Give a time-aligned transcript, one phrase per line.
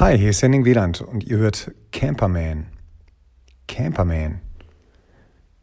[0.00, 2.68] Hi, hier ist Henning Wieland und ihr hört Camperman.
[3.68, 4.40] Camperman.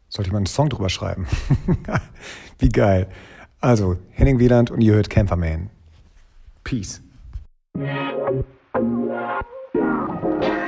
[0.08, 1.26] Sollte ich mal einen Song drüber schreiben?
[2.60, 3.08] Wie geil.
[3.60, 5.70] Also, Henning Wieland und ihr hört Camperman.
[6.62, 7.02] Peace.
[7.74, 7.88] Ihr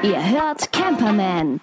[0.02, 1.60] hört Camperman.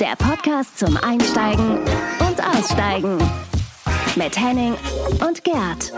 [0.00, 1.78] Der Podcast zum Einsteigen
[2.18, 3.18] und Aussteigen.
[4.16, 4.74] Mit Henning
[5.24, 5.92] und Gerd.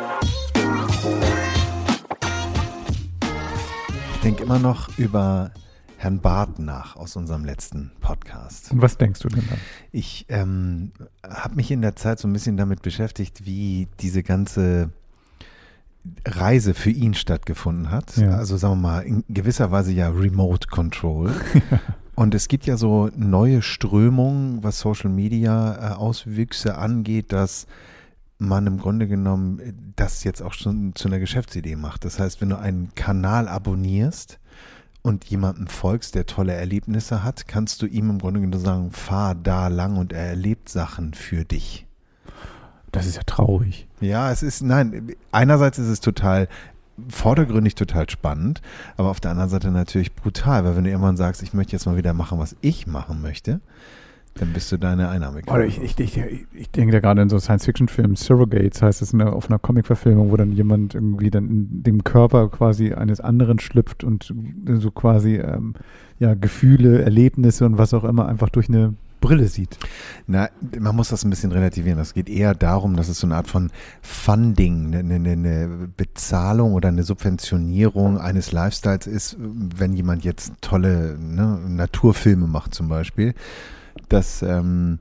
[4.23, 5.51] Denke immer noch über
[5.97, 8.71] Herrn Barth nach aus unserem letzten Podcast.
[8.71, 9.59] Und was denkst du denn dann?
[9.91, 10.93] Ich ähm,
[11.29, 14.91] habe mich in der Zeit so ein bisschen damit beschäftigt, wie diese ganze
[16.25, 18.17] Reise für ihn stattgefunden hat.
[18.17, 18.37] Ja.
[18.37, 21.33] Also sagen wir mal, in gewisser Weise ja Remote Control.
[22.15, 27.67] Und es gibt ja so neue Strömungen, was Social Media äh, Auswüchse angeht, dass
[28.43, 32.05] man im Grunde genommen das jetzt auch schon zu einer Geschäftsidee macht.
[32.05, 34.39] Das heißt, wenn du einen Kanal abonnierst
[35.03, 39.35] und jemandem folgst, der tolle Erlebnisse hat, kannst du ihm im Grunde genommen sagen, fahr
[39.35, 41.87] da lang und er erlebt Sachen für dich.
[42.91, 43.89] Das ist ja traurig.
[44.01, 46.49] Ja, es ist, nein, einerseits ist es total
[47.09, 48.61] vordergründig total spannend,
[48.97, 51.87] aber auf der anderen Seite natürlich brutal, weil wenn du irgendwann sagst, ich möchte jetzt
[51.87, 53.61] mal wieder machen, was ich machen möchte,
[54.35, 55.43] dann bist du deine Einnahme.
[55.47, 59.33] Oder ich, ich, ich, ich denke da gerade in so Science-Fiction-Filmen, Surrogates heißt es eine,
[59.33, 64.05] auf einer Comic-Verfilmung, wo dann jemand irgendwie dann in dem Körper quasi eines anderen schlüpft
[64.05, 64.33] und
[64.67, 65.75] so quasi ähm,
[66.19, 69.79] ja, Gefühle, Erlebnisse und was auch immer einfach durch eine Brille sieht.
[70.27, 71.99] Na, man muss das ein bisschen relativieren.
[71.99, 73.71] Es geht eher darum, dass es so eine Art von
[74.03, 81.17] Funding, eine, eine, eine Bezahlung oder eine Subventionierung eines Lifestyles ist, wenn jemand jetzt tolle
[81.19, 83.35] ne, Naturfilme macht zum Beispiel.
[84.13, 84.99] Das ähm,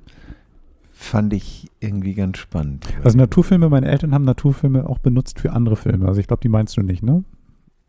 [0.93, 2.85] fand ich irgendwie ganz spannend.
[3.03, 6.07] Also Naturfilme, meine Eltern haben Naturfilme auch benutzt für andere Filme.
[6.07, 7.23] Also ich glaube, die meinst du nicht, ne?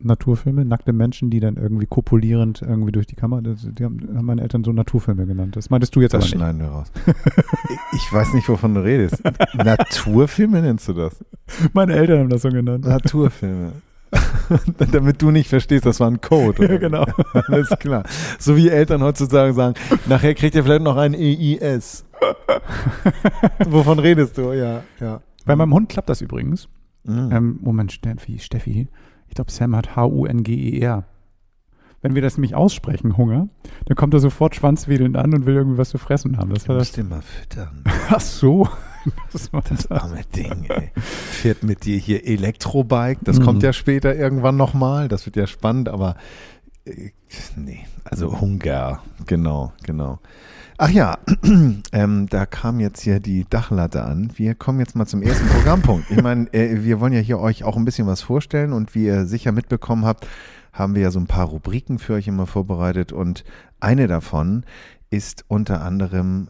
[0.01, 4.27] Naturfilme, nackte Menschen, die dann irgendwie kopulierend irgendwie durch die Kamera, das, die haben, haben
[4.27, 5.55] meine Eltern so Naturfilme genannt.
[5.55, 6.35] Das meintest du jetzt das aber nicht.
[6.35, 6.91] schneiden wir raus.
[7.93, 9.23] ich weiß nicht, wovon du redest.
[9.55, 11.25] Naturfilme nennst du das?
[11.73, 12.85] Meine Eltern haben das so genannt.
[12.85, 13.75] Naturfilme.
[14.93, 16.67] Damit du nicht verstehst, das war ein Code.
[16.67, 17.05] Ja, genau.
[17.49, 18.05] Alles klar.
[18.39, 19.75] So wie Eltern heutzutage sagen,
[20.07, 22.05] nachher kriegt ihr vielleicht noch ein EIS.
[23.67, 24.53] Wovon redest du?
[24.53, 25.21] Ja, ja.
[25.45, 26.69] Bei meinem Hund klappt das übrigens.
[27.05, 27.31] Mhm.
[27.33, 28.89] Ähm, Moment, Steffi, Steffi.
[29.29, 31.05] Ich glaube, Sam hat H-U-N-G-E-R.
[32.03, 33.49] Wenn wir das nämlich aussprechen, Hunger,
[33.87, 36.53] dann kommt er sofort schwanzwedelnd an und will irgendwie was zu fressen haben.
[36.53, 36.97] Das Du musst das.
[36.97, 37.85] den mal füttern.
[38.11, 38.69] Ach so.
[39.33, 40.91] Das Das arme Ding, ey.
[40.97, 43.21] Fährt mit dir hier Elektrobike.
[43.25, 43.45] Das Mhm.
[43.45, 45.09] kommt ja später irgendwann nochmal.
[45.09, 46.17] Das wird ja spannend, aber
[46.85, 47.11] äh,
[47.57, 49.03] nee, also Hunger.
[49.27, 50.19] Genau, genau.
[50.79, 51.19] Ach ja,
[51.93, 54.33] ähm, da kam jetzt hier die Dachlatte an.
[54.37, 56.11] Wir kommen jetzt mal zum ersten Programmpunkt.
[56.11, 59.05] Ich meine, äh, wir wollen ja hier euch auch ein bisschen was vorstellen und wie
[59.07, 60.27] ihr sicher mitbekommen habt,
[60.73, 63.45] haben wir ja so ein paar Rubriken für euch immer vorbereitet und
[63.79, 64.65] eine davon
[65.11, 66.49] ist unter anderem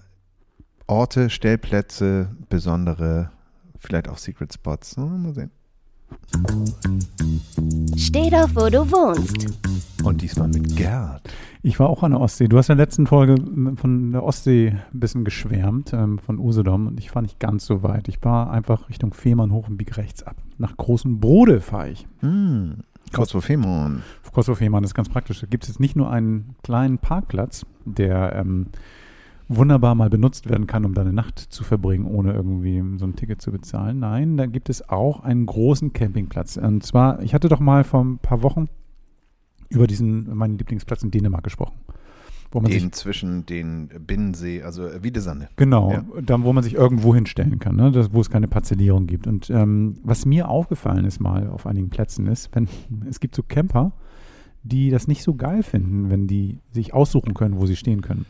[0.87, 3.31] Orte, Stellplätze, besondere,
[3.79, 4.97] vielleicht auch Secret Spots.
[4.97, 5.51] Hm, Mal sehen.
[7.97, 9.47] Steh doch, wo du wohnst.
[10.05, 11.23] Und diesmal mit Gerd.
[11.63, 12.49] Ich war auch an der Ostsee.
[12.49, 13.37] Du hast in der letzten Folge
[13.77, 16.89] von der Ostsee ein bisschen geschwärmt, ähm, von Usedom.
[16.89, 18.09] Und ich fahre nicht ganz so weit.
[18.09, 20.37] Ich fahre einfach Richtung Fehmarn hoch und biege rechts ab.
[20.59, 22.07] Nach Großen Brode fahre ich.
[22.21, 22.79] Hm.
[23.13, 24.03] Kosovo-Femon.
[24.33, 25.41] Kosovo Fehmarn ist ganz praktisch.
[25.41, 28.69] Da gibt es jetzt nicht nur einen kleinen Parkplatz, der ähm,
[29.57, 33.17] wunderbar mal benutzt werden kann, um da eine Nacht zu verbringen, ohne irgendwie so ein
[33.17, 33.99] Ticket zu bezahlen.
[33.99, 36.57] Nein, da gibt es auch einen großen Campingplatz.
[36.57, 38.69] Und zwar, ich hatte doch mal vor ein paar Wochen
[39.69, 41.75] über diesen, meinen Lieblingsplatz in Dänemark gesprochen.
[42.51, 45.49] Wo man sich Den zwischen den Binnensee, also äh, Wiedesande.
[45.57, 46.05] Genau, Ja.
[46.21, 47.91] da, wo man sich irgendwo hinstellen kann, ne?
[47.91, 49.27] das, wo es keine Parzellierung gibt.
[49.27, 52.69] Und ähm, was mir aufgefallen ist mal auf einigen Plätzen ist, wenn
[53.09, 53.93] es gibt so Camper,
[54.65, 58.27] die das nicht so geil finden, wenn die sich aussuchen können, wo sie stehen können.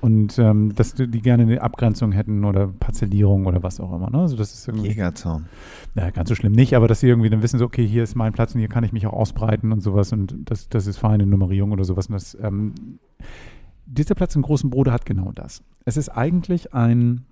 [0.00, 4.10] Und ähm, dass die gerne eine Abgrenzung hätten oder Parzellierung oder was auch immer.
[4.10, 4.18] Ne?
[4.20, 5.46] Also das ist irgendwie, Jägerzaun.
[5.94, 8.14] naja, ganz so schlimm nicht, aber dass sie irgendwie dann wissen, so, okay, hier ist
[8.14, 10.98] mein Platz und hier kann ich mich auch ausbreiten und sowas und das, das ist
[10.98, 12.06] feine Nummerierung oder sowas.
[12.06, 12.74] Und das, ähm,
[13.86, 15.62] dieser Platz im Großen Brode hat genau das.
[15.84, 17.24] Es ist eigentlich ein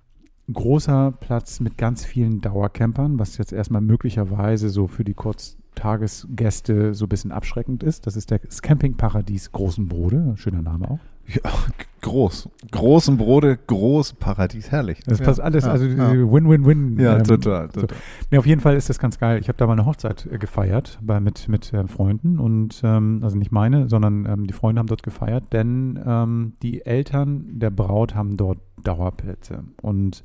[0.51, 7.05] großer Platz mit ganz vielen Dauercampern, was jetzt erstmal möglicherweise so für die Kurztagesgäste so
[7.05, 8.07] ein bisschen abschreckend ist.
[8.07, 10.99] Das ist der- das Campingparadies Großen Brode, schöner Name auch.
[11.27, 11.51] Ja,
[12.01, 12.49] groß.
[12.71, 14.99] Großen Brode, groß Paradies, herrlich.
[15.05, 15.25] Das ja.
[15.25, 16.99] passt alles, ja, also Win-Win-Win.
[16.99, 17.81] Ja, ähm, total, so.
[17.81, 17.97] total.
[18.31, 19.39] Nee, auf jeden Fall ist das ganz geil.
[19.39, 23.19] Ich habe da mal eine Hochzeit äh, gefeiert bei, mit, mit äh, Freunden und ähm,
[23.23, 27.71] also nicht meine, sondern ähm, die Freunde haben dort gefeiert, denn ähm, die Eltern der
[27.71, 30.23] Braut haben dort Dauerplätze und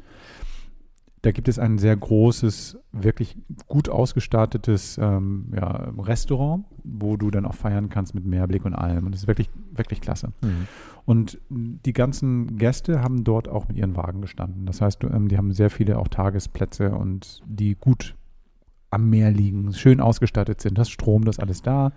[1.23, 3.39] Da gibt es ein sehr großes, wirklich
[3.69, 9.07] gut ausgestattetes ähm, ja, Restaurant, wo du dann auch feiern kannst mit Meerblick und allem.
[9.07, 10.33] Und das ist wirklich, wirklich klasse.
[10.43, 10.67] Mhm.
[11.05, 14.67] Und die ganzen Gäste haben dort auch mit ihren Wagen gestanden.
[14.67, 18.17] Das heißt, ähm, die haben sehr viele auch Tagesplätze und die gut
[18.91, 20.77] am Meer liegen, schön ausgestattet sind.
[20.77, 21.93] Das Strom, das alles da.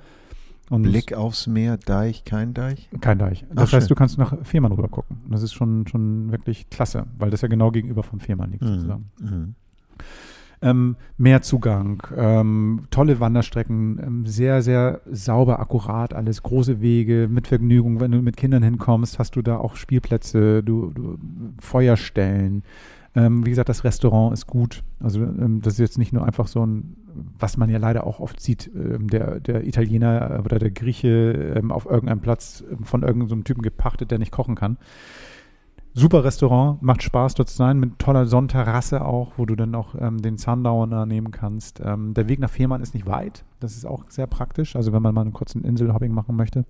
[0.69, 2.89] Und Blick aufs Meer, Deich, kein Deich?
[3.00, 3.45] kein Deich.
[3.53, 3.88] Das Ach, heißt, schön.
[3.89, 5.17] du kannst nach Fehmarn rüber gucken.
[5.29, 9.12] Das ist schon, schon wirklich klasse, weil das ja genau gegenüber vom Fehmarn liegt sozusagen.
[9.21, 9.56] Mhm.
[10.62, 18.00] Ähm, Meerzugang, ähm, tolle Wanderstrecken, ähm, sehr, sehr sauber, akkurat, alles große Wege mit Vergnügung.
[18.00, 21.18] Wenn du mit Kindern hinkommst, hast du da auch Spielplätze, du, du
[21.59, 22.63] Feuerstellen.
[23.15, 24.81] Ähm, wie gesagt, das Restaurant ist gut.
[25.00, 26.95] Also ähm, das ist jetzt nicht nur einfach so ein,
[27.39, 31.71] was man ja leider auch oft sieht, ähm, der, der Italiener oder der Grieche ähm,
[31.71, 34.77] auf irgendeinem Platz ähm, von irgendeinem Typen gepachtet, der nicht kochen kann.
[35.94, 39.95] Super Restaurant, macht Spaß dort zu sein, mit toller Sonnenterrasse auch, wo du dann auch
[39.97, 41.81] ähm, den Sundowner nehmen kannst.
[41.83, 45.01] Ähm, der Weg nach Fehmarn ist nicht weit, das ist auch sehr praktisch, also wenn
[45.01, 46.65] man mal einen kurzen Inselhopping machen möchte.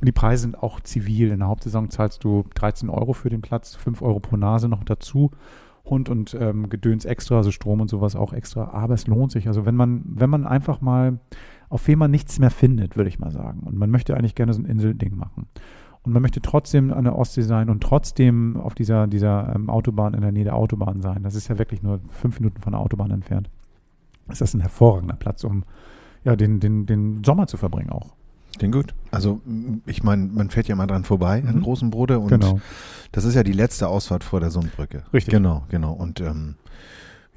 [0.00, 1.30] Und die Preise sind auch zivil.
[1.30, 4.84] In der Hauptsaison zahlst du 13 Euro für den Platz, 5 Euro pro Nase noch
[4.84, 5.30] dazu.
[5.86, 8.70] Hund und ähm, Gedöns extra, also Strom und sowas auch extra.
[8.72, 9.48] Aber es lohnt sich.
[9.48, 11.18] Also wenn man, wenn man einfach mal
[11.68, 13.60] auf Fehmarn nichts mehr findet, würde ich mal sagen.
[13.60, 15.46] Und man möchte eigentlich gerne so ein Inselding machen.
[16.02, 20.14] Und man möchte trotzdem an der Ostsee sein und trotzdem auf dieser, dieser ähm, Autobahn
[20.14, 21.24] in der Nähe der Autobahn sein.
[21.24, 23.50] Das ist ja wirklich nur fünf Minuten von der Autobahn entfernt.
[24.28, 25.64] Ist das ein hervorragender Platz, um
[26.24, 28.14] ja, den, den, den Sommer zu verbringen auch.
[28.58, 28.94] Klingt gut.
[29.10, 29.40] Also
[29.86, 31.62] ich meine, man fährt ja mal dran vorbei an Mhm.
[31.62, 32.60] Großen Brode und Genau.
[33.12, 35.02] das ist ja die letzte Ausfahrt vor der Sundbrücke.
[35.12, 35.32] Richtig.
[35.32, 35.92] Genau, genau.
[35.92, 36.56] Und ähm,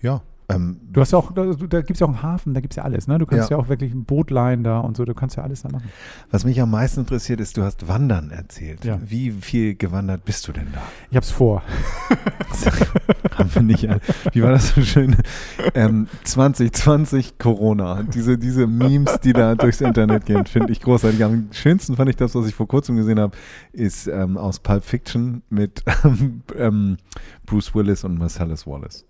[0.01, 2.61] ja, ähm, Du hast ja auch, da, da gibt es ja auch einen Hafen, da
[2.61, 3.19] gibt es ja alles, ne?
[3.19, 3.57] Du kannst ja.
[3.57, 3.63] Ja.
[3.63, 5.89] auch wirklich ein Boot leihen da und so, du kannst ja alles da machen.
[6.31, 8.83] was mich am meisten interessiert ist, du hast Wandern erzählt.
[8.83, 8.99] Ja.
[9.05, 10.81] Wie viel gewandert bist du denn da?
[11.11, 11.61] Ich hab's vor.
[13.35, 13.87] Haben wir nicht.
[14.33, 15.15] Wie war das so schön?
[15.73, 18.03] Ähm, 2020 Corona.
[18.03, 21.23] Diese, diese Memes, die da durchs Internet gehen, finde ich großartig.
[21.23, 23.37] Am schönsten fand ich das, was ich vor kurzem gesehen habe,
[23.71, 25.83] ist ähm, aus Pulp Fiction mit
[26.57, 26.97] ähm,
[27.45, 29.05] Bruce Willis und Marcellus Wallace.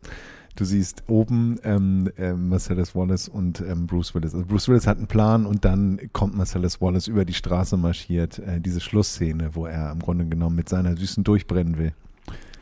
[0.60, 4.34] Du siehst oben ähm, ähm, Marcellus Wallace und ähm, Bruce Willis.
[4.34, 8.40] Also Bruce Willis hat einen Plan und dann kommt Marcellus Wallace über die Straße marschiert.
[8.40, 11.94] Äh, diese Schlussszene, wo er im Grunde genommen mit seiner Süßen durchbrennen will.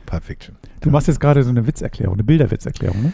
[0.05, 0.57] Pulp Fiction.
[0.81, 3.13] Du machst jetzt gerade so eine Witzerklärung, eine Bilderwitzerklärung, ne?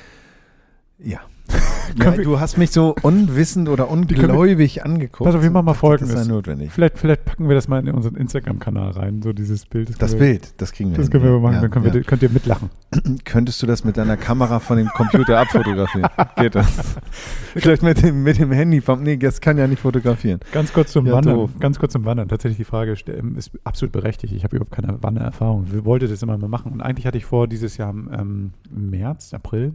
[1.00, 1.22] Ja.
[1.96, 5.26] ja du hast mich so unwissend oder ungläubig angeguckt.
[5.26, 6.24] Pass auf, wir machen mal Das Folgendes.
[6.24, 6.72] sei notwendig.
[6.72, 10.02] Vielleicht, vielleicht packen wir das mal in unseren Instagram-Kanal rein, so dieses Bild.
[10.02, 10.98] Das wir, Bild, das kriegen wir.
[10.98, 11.12] Das hin.
[11.12, 11.94] können wir mal machen, Ja, dann können ja.
[11.94, 12.70] wir, könnt ihr mitlachen.
[13.26, 16.10] Könntest du das mit deiner Kamera von dem Computer abfotografieren?
[16.38, 16.68] Geht das?
[17.56, 19.04] Vielleicht mit dem, mit dem Handy vom.
[19.04, 20.40] Nee, das kann ja nicht fotografieren.
[20.52, 21.36] Ganz kurz zum Wandern.
[21.36, 21.52] doof.
[21.60, 22.28] Ganz kurz zum Wandern.
[22.28, 24.34] Tatsächlich die Frage ähm, ist absolut berechtigt.
[24.34, 25.68] Ich habe überhaupt keine Wandererfahrung.
[25.72, 26.72] Ich wollte das immer mal machen.
[26.72, 29.74] Und eigentlich hatte ich vor, dieses Jahr im, ähm, im März, April,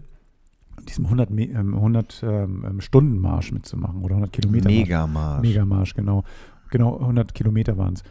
[0.88, 4.78] diesem 100, Me- ähm, 100 ähm, ähm, Stunden Marsch mitzumachen oder 100 Kilometer Marsch.
[4.78, 5.42] Megamarsch.
[5.42, 6.24] Megamarsch, genau.
[6.70, 8.02] Genau, 100 Kilometer waren es.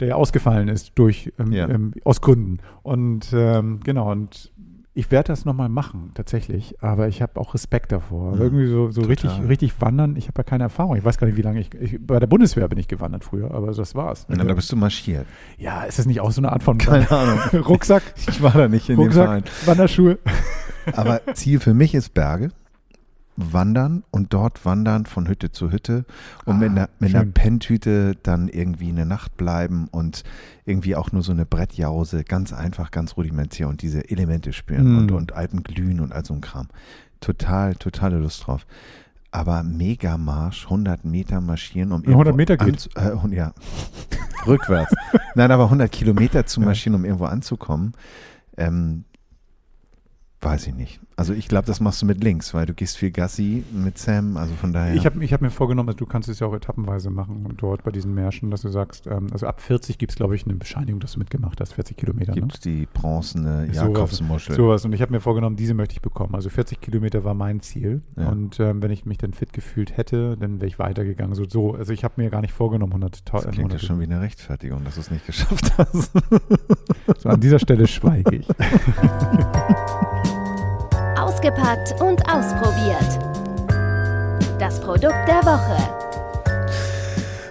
[0.00, 1.68] Der ja ausgefallen ist durch, ähm, Ja.
[1.68, 2.58] ähm, aus Gründen.
[2.82, 4.50] Und genau, und
[4.96, 6.76] ich werde das nochmal machen, tatsächlich.
[6.80, 8.36] Aber ich habe auch Respekt davor.
[8.36, 8.40] Mhm.
[8.42, 9.46] Irgendwie so, so richtig, Total.
[9.46, 10.14] richtig wandern.
[10.14, 10.94] Ich habe ja keine Erfahrung.
[10.96, 11.98] Ich weiß gar nicht, wie lange ich, ich.
[12.04, 14.24] Bei der Bundeswehr bin ich gewandert früher, aber das war's.
[14.28, 15.26] Na, da bist du marschiert.
[15.58, 17.38] ja, ist das nicht auch so eine Art von Keine Ahnung.
[17.64, 18.02] Rucksack?
[18.28, 19.42] Ich war da nicht in dem Verein.
[19.42, 20.18] Rucksack, Wanderschuhe.
[20.92, 22.50] Aber Ziel für mich ist Berge.
[23.36, 26.04] Wandern und dort wandern von Hütte zu Hütte
[26.44, 27.24] und Ah, mit, einer, mit einer.
[27.24, 30.22] Penntüte dann irgendwie eine Nacht bleiben und
[30.66, 34.98] irgendwie auch nur so eine Brettjause, ganz einfach, ganz rudimentär und diese Elemente spüren Mm.
[34.98, 36.68] und, und Alpen glühen und all so ein Kram.
[37.20, 38.66] Total, totale Lust drauf.
[39.32, 43.32] Aber Megamarsch, 100 Meter marschieren, um 100 Meter irgendwo geht.
[43.32, 43.52] Äh, ja,
[44.46, 44.94] rückwärts.
[45.34, 47.94] Nein, aber 100 Kilometer zu marschieren, um irgendwo anzukommen,
[48.56, 49.06] ähm,
[50.44, 51.00] weiß ich nicht.
[51.16, 54.36] Also ich glaube, das machst du mit links, weil du gehst viel Gassi mit Sam,
[54.36, 54.94] also von daher.
[54.94, 57.62] Ich habe ich hab mir vorgenommen, dass du kannst es ja auch etappenweise machen und
[57.62, 60.44] dort bei diesen Märschen, dass du sagst, ähm, also ab 40 gibt es, glaube ich,
[60.44, 62.34] eine Bescheinigung, dass du mitgemacht hast, 40 Kilometer.
[62.34, 62.40] Ne?
[62.40, 63.68] gibt die bronzene.
[63.72, 64.56] Jakobsmuschel.
[64.56, 64.84] Sowas.
[64.84, 66.34] Und ich habe mir vorgenommen, diese möchte ich bekommen.
[66.34, 68.02] Also 40 Kilometer war mein Ziel.
[68.16, 68.28] Ja.
[68.28, 71.34] Und ähm, wenn ich mich dann fit gefühlt hätte, dann wäre ich weitergegangen.
[71.34, 71.74] So, so.
[71.74, 74.20] Also ich habe mir gar nicht vorgenommen, 100 Das klingt ja 100 schon wie eine
[74.20, 76.12] Rechtfertigung, dass du es nicht geschafft hast.
[77.18, 78.48] so, An dieser Stelle schweige ich.
[81.44, 83.18] Ausgepackt und ausprobiert.
[84.58, 85.76] Das Produkt der Woche.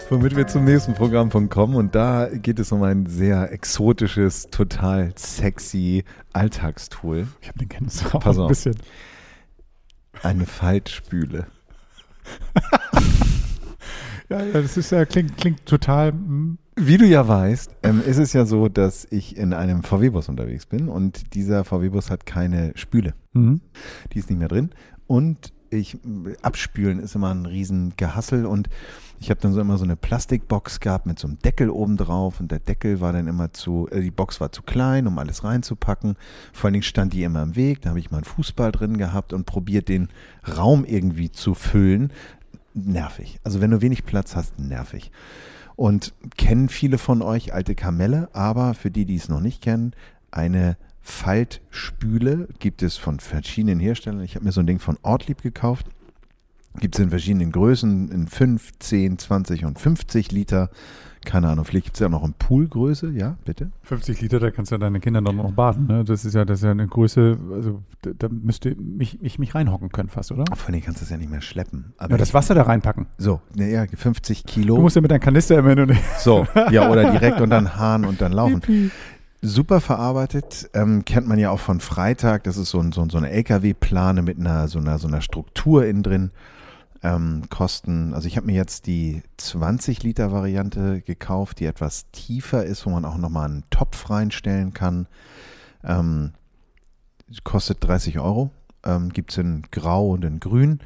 [0.09, 5.13] Womit wir zum nächsten Programmpunkt kommen und da geht es um ein sehr exotisches, total
[5.15, 7.27] sexy Alltagstool.
[7.41, 8.47] Ich habe den Kenntnis auch Pass ein auf.
[8.47, 8.75] bisschen.
[10.23, 11.45] Eine Faltspüle.
[14.33, 16.11] Ja, ja, das ist ja, klingt, klingt total.
[16.11, 20.27] mm, Wie du ja weißt, ähm, ist es ja so, dass ich in einem VW-Bus
[20.27, 23.13] unterwegs bin und dieser VW-Bus hat keine Spüle.
[23.33, 23.61] Mhm.
[24.11, 24.71] Die ist nicht mehr drin.
[25.05, 25.97] Und ich
[26.41, 28.69] abspülen ist immer ein riesen Gehassel und
[29.19, 32.39] ich habe dann so immer so eine Plastikbox gehabt mit so einem Deckel oben drauf
[32.39, 35.43] und der Deckel war dann immer zu, äh, die Box war zu klein, um alles
[35.43, 36.15] reinzupacken.
[36.51, 38.97] Vor allen Dingen stand die immer im Weg, da habe ich mal einen Fußball drin
[38.97, 40.09] gehabt und probiert den
[40.57, 42.11] Raum irgendwie zu füllen.
[42.73, 43.39] Nervig.
[43.43, 45.11] Also wenn du wenig Platz hast, nervig.
[45.75, 49.93] Und kennen viele von euch alte Kamelle, aber für die, die es noch nicht kennen,
[50.31, 54.23] eine Faltspüle gibt es von verschiedenen Herstellern.
[54.23, 55.87] Ich habe mir so ein Ding von Ortlieb gekauft.
[56.79, 60.69] Gibt es in verschiedenen Größen, in 5, 10, 20 und 50 Liter.
[61.25, 63.69] Keine Ahnung, vielleicht gibt es ja noch in Poolgröße, ja, bitte.
[63.83, 65.87] 50 Liter, da kannst du ja deine Kinder dann noch baden.
[65.87, 66.03] Ne?
[66.03, 69.55] Das ist ja, das ist ja eine Größe, also da, da müsste mich, ich mich
[69.55, 70.43] reinhocken können fast, oder?
[70.55, 71.93] Vor allem kannst du es ja nicht mehr schleppen.
[71.97, 73.07] Aber Ja, das Wasser da reinpacken.
[73.17, 74.77] so, ne, ja, 50 Du Kilo.
[74.79, 75.87] musst ja mit deinem Kanister immer nur
[76.19, 78.91] So, ja, oder direkt und dann Hahn und dann laufen.
[79.45, 82.45] Super verarbeitet, ähm, kennt man ja auch von Freitag.
[82.45, 85.19] Das ist so, ein, so, ein- so eine LKW-Plane mit einer so, einer so einer
[85.19, 86.31] Struktur innen drin.
[87.03, 92.63] Ähm, kosten, also ich habe mir jetzt die 20 Liter Variante gekauft, die etwas tiefer
[92.63, 95.07] ist, wo man auch nochmal einen Topf reinstellen kann.
[95.83, 96.31] Ähm,
[97.43, 98.51] kostet 30 Euro.
[98.85, 100.79] Ähm, Gibt es in Grau und in Grün.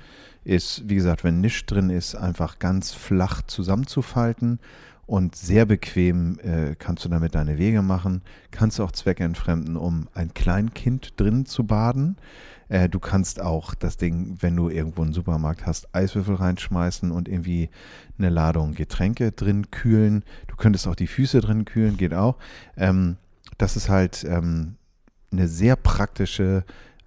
[0.44, 4.60] Ist, wie gesagt, wenn nichts drin ist, einfach ganz flach zusammenzufalten
[5.06, 8.22] und sehr bequem äh, kannst du damit deine Wege machen.
[8.52, 12.18] Kannst du auch zweckentfremden, um ein Kleinkind drin zu baden.
[12.70, 17.28] Äh, du kannst auch das Ding, wenn du irgendwo einen Supermarkt hast, Eiswürfel reinschmeißen und
[17.28, 17.70] irgendwie
[18.18, 20.24] eine Ladung Getränke drin kühlen.
[20.48, 22.38] Du könntest auch die Füße drin kühlen, geht auch.
[22.76, 23.18] Ähm,
[23.58, 24.76] das ist halt ähm,
[25.32, 26.64] eine sehr praktische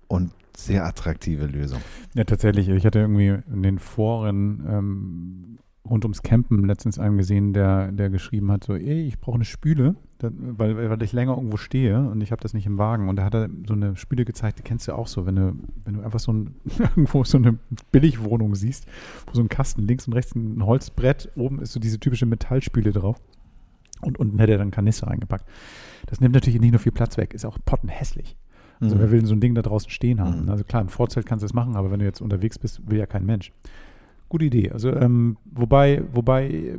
[0.08, 1.80] und sehr attraktive Lösung.
[2.14, 2.68] Ja, tatsächlich.
[2.68, 8.10] Ich hatte irgendwie in den Foren ähm, rund ums Campen letztens einen gesehen, der, der
[8.10, 11.98] geschrieben hat, so, ey, ich brauche eine Spüle, da, weil, weil ich länger irgendwo stehe
[12.08, 13.08] und ich habe das nicht im Wagen.
[13.08, 15.54] Und da hat er so eine Spüle gezeigt, die kennst du auch so, wenn du,
[15.84, 17.58] wenn du einfach so ein, irgendwo so eine
[17.90, 18.86] Billigwohnung siehst,
[19.26, 22.92] wo so ein Kasten links und rechts ein Holzbrett, oben ist so diese typische Metallspüle
[22.92, 23.16] drauf.
[24.02, 25.44] Und unten hätte er dann Kanister reingepackt.
[26.06, 28.36] Das nimmt natürlich nicht nur viel Platz weg, ist auch pottenhässlich.
[28.80, 29.00] Also Mhm.
[29.00, 30.44] wer will denn so ein Ding da draußen stehen haben?
[30.44, 30.48] Mhm.
[30.50, 32.98] Also klar, im Vorzelt kannst du es machen, aber wenn du jetzt unterwegs bist, will
[32.98, 33.52] ja kein Mensch.
[34.30, 34.70] Gute Idee.
[34.70, 36.78] Also ähm, wobei, wobei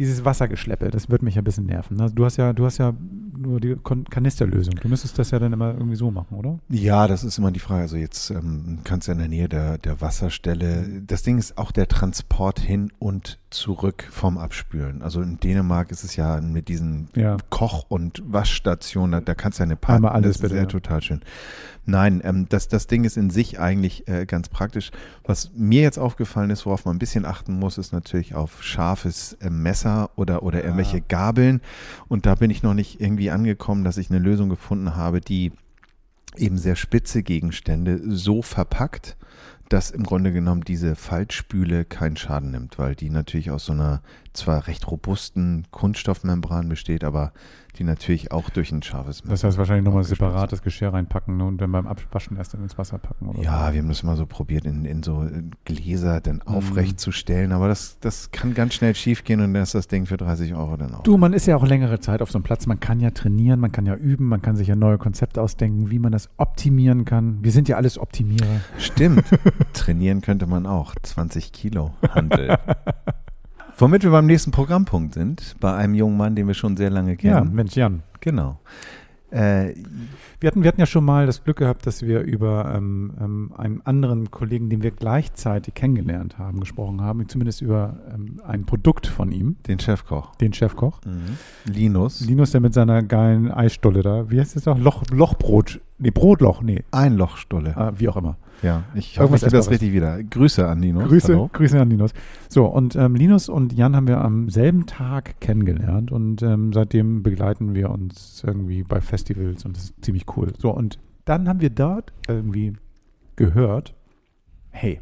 [0.00, 1.96] dieses Wassergeschleppe, das wird mich ein bisschen nerven.
[1.98, 2.10] ne?
[2.10, 2.94] Du hast ja, du hast ja
[3.36, 4.74] nur die Kon Kanisterlösung.
[4.80, 6.58] Du müsstest das ja dann immer irgendwie so machen, oder?
[6.70, 7.82] Ja, das ist immer die Frage.
[7.82, 11.02] Also jetzt ähm, kannst du in der Nähe der, der Wasserstelle.
[11.06, 15.02] Das Ding ist auch der Transport hin und zurück vom Abspülen.
[15.02, 17.36] Also in Dänemark ist es ja mit diesen Ja.
[17.50, 19.96] Koch- und Waschstationen, da, da kannst du eine Party.
[19.96, 20.68] Einmal alles das bitte, ist ja ja.
[20.68, 21.20] total schön.
[21.86, 24.90] Nein, ähm, das, das Ding ist in sich eigentlich äh, ganz praktisch.
[25.24, 29.32] Was mir jetzt aufgefallen ist, worauf man ein bisschen achten muss, ist natürlich auf scharfes
[29.40, 31.60] äh, Messer oder, oder irgendwelche Gabeln.
[32.08, 35.52] Und da bin ich noch nicht irgendwie angekommen, dass ich eine Lösung gefunden habe, die
[36.36, 39.16] eben sehr spitze Gegenstände so verpackt,
[39.68, 44.02] dass im Grunde genommen diese Faltspüle keinen Schaden nimmt, weil die natürlich aus so einer
[44.32, 47.32] zwar recht robusten Kunststoffmembran besteht, aber
[47.76, 51.58] die natürlich auch durch ein scharfes Das heißt wahrscheinlich nochmal separates Geschirr reinpacken ne, und
[51.58, 54.26] dann beim Abwaschen erst dann ins Wasser packen oder Ja, wir haben das mal so
[54.26, 58.74] probiert, in, in so äh, Gläser dann aufrecht zu stellen, aber das, das kann ganz
[58.74, 61.02] schnell schief gehen und dann ist das Ding für 30 Euro dann auch.
[61.02, 62.66] Du, man ist ja auch längere Zeit auf so einem Platz.
[62.66, 65.90] Man kann ja trainieren, man kann ja üben, man kann sich ja neue Konzepte ausdenken,
[65.90, 67.38] wie man das optimieren kann.
[67.42, 68.60] Wir sind ja alles Optimierer.
[68.78, 69.24] Stimmt.
[69.72, 70.94] Trainieren könnte man auch.
[71.02, 72.58] 20 Kilo Handel.
[73.80, 77.12] Womit wir beim nächsten Programmpunkt sind, bei einem jungen Mann, den wir schon sehr lange
[77.12, 77.54] Ja, kennen.
[77.54, 78.02] Mensch, Jan.
[78.20, 78.60] Genau.
[79.30, 79.74] Äh,
[80.40, 83.52] Wir hatten, wir hatten ja schon mal das Glück gehabt, dass wir über ähm, ähm,
[83.56, 89.06] einen anderen Kollegen, den wir gleichzeitig kennengelernt haben, gesprochen haben, zumindest über ähm, ein Produkt
[89.06, 90.34] von ihm, den Chefkoch.
[90.36, 91.00] den Chefkoch.
[91.64, 92.20] Linus.
[92.22, 94.76] Linus, der mit seiner geilen Eisstolle da, wie heißt das noch?
[94.78, 95.80] Loch, Lochbrot.
[96.02, 97.76] Nee, Brotloch, nee, Ein Lochstulle.
[97.76, 98.38] ah, wie auch immer.
[98.62, 100.22] Ja, ich hoffe, ich das richtig wieder.
[100.22, 101.08] Grüße an Linus.
[101.08, 101.50] Grüße, Hallo.
[101.52, 102.12] Grüße an Linus.
[102.48, 107.22] So, und ähm, Linus und Jan haben wir am selben Tag kennengelernt und ähm, seitdem
[107.22, 110.48] begleiten wir uns irgendwie bei Festivals und das ist ziemlich cool.
[110.58, 112.72] So, und dann haben wir dort irgendwie
[113.36, 113.94] gehört,
[114.70, 115.00] hey,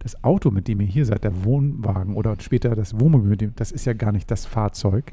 [0.00, 3.52] das Auto, mit dem ihr hier seid, der Wohnwagen oder später das Wohnmobil, mit dem,
[3.54, 5.12] das ist ja gar nicht das Fahrzeug,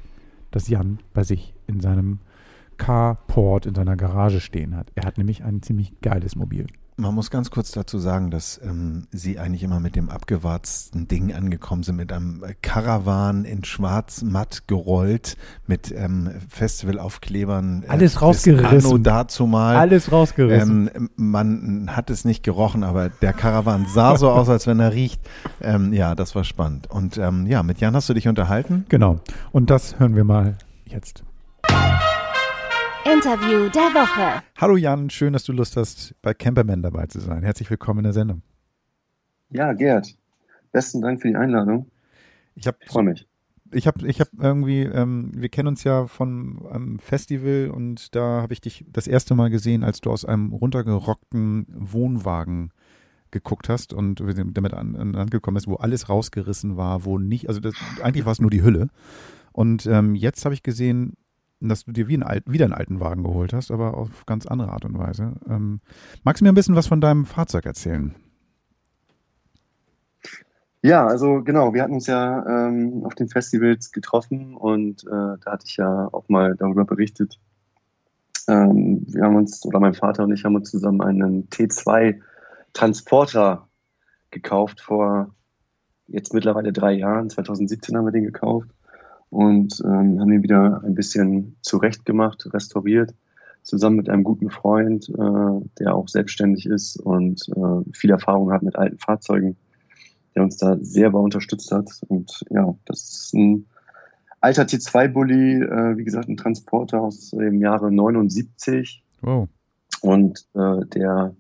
[0.52, 2.20] das Jan bei sich in seinem
[2.80, 4.88] Carport in seiner Garage stehen hat.
[4.96, 6.66] Er hat nämlich ein ziemlich geiles Mobil.
[7.00, 11.34] Man muss ganz kurz dazu sagen, dass ähm, Sie eigentlich immer mit dem abgewarzten Ding
[11.34, 17.84] angekommen sind, mit einem Karawan in schwarz matt gerollt, mit ähm, Festivalaufklebern.
[17.84, 18.90] Äh, Alles rausgerissen.
[18.90, 19.78] Anno dazu mal.
[19.78, 20.90] Alles rausgerissen.
[20.94, 24.92] Ähm, man hat es nicht gerochen, aber der Karawan sah so aus, als wenn er
[24.92, 25.22] riecht.
[25.62, 26.92] Ähm, ja, das war spannend.
[26.92, 28.86] Und ähm, ja, mit Jan hast du dich unterhalten?
[28.90, 29.22] Genau.
[29.54, 31.24] Und das hören wir mal jetzt.
[33.06, 34.44] Interview der Woche.
[34.58, 37.44] Hallo Jan, schön, dass du Lust hast, bei Camperman dabei zu sein.
[37.44, 38.42] Herzlich willkommen in der Sendung.
[39.52, 40.18] Ja, Gerd,
[40.74, 41.86] besten Dank für die Einladung.
[42.56, 43.26] Ich, ich freue mich.
[43.72, 48.42] Ich habe ich hab irgendwie, ähm, wir kennen uns ja von einem Festival und da
[48.42, 52.72] habe ich dich das erste Mal gesehen, als du aus einem runtergerockten Wohnwagen
[53.32, 54.22] geguckt hast und
[54.54, 58.34] damit an, an, angekommen bist, wo alles rausgerissen war, wo nicht, also das, eigentlich war
[58.34, 58.90] es nur die Hülle.
[59.54, 61.14] Und ähm, jetzt habe ich gesehen,
[61.62, 64.72] dass du dir wie ein wieder einen alten Wagen geholt hast, aber auf ganz andere
[64.72, 65.34] Art und Weise.
[65.50, 65.82] Ähm,
[66.24, 68.16] magst du mir ein bisschen was von deinem Fahrzeug erzählen?
[70.82, 75.52] Ja, also genau, wir hatten uns ja ähm, auf den Festivals getroffen und äh, da
[75.52, 77.38] hatte ich ja auch mal darüber berichtet.
[78.48, 82.22] Ähm, wir haben uns, oder mein Vater und ich haben uns zusammen einen T2
[82.72, 83.68] Transporter
[84.32, 85.36] gekauft vor
[86.08, 87.30] jetzt mittlerweile drei Jahren.
[87.30, 88.70] 2017 haben wir den gekauft
[89.30, 93.14] und ähm, haben ihn wieder ein bisschen zurechtgemacht, restauriert,
[93.64, 98.64] zusammen mit einem guten Freund, äh, der auch selbstständig ist und äh, viel Erfahrung hat
[98.64, 99.56] mit alten Fahrzeugen,
[100.36, 101.90] der uns da sehr bei unterstützt hat.
[102.08, 103.66] Und ja, das ist ein
[104.42, 109.04] alter T2-Bully, äh, wie gesagt, ein Transporter aus dem Jahre 79.
[109.22, 109.48] Wow.
[110.02, 111.36] Und äh, der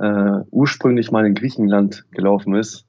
[0.00, 2.86] äh, ursprünglich mal in Griechenland gelaufen ist.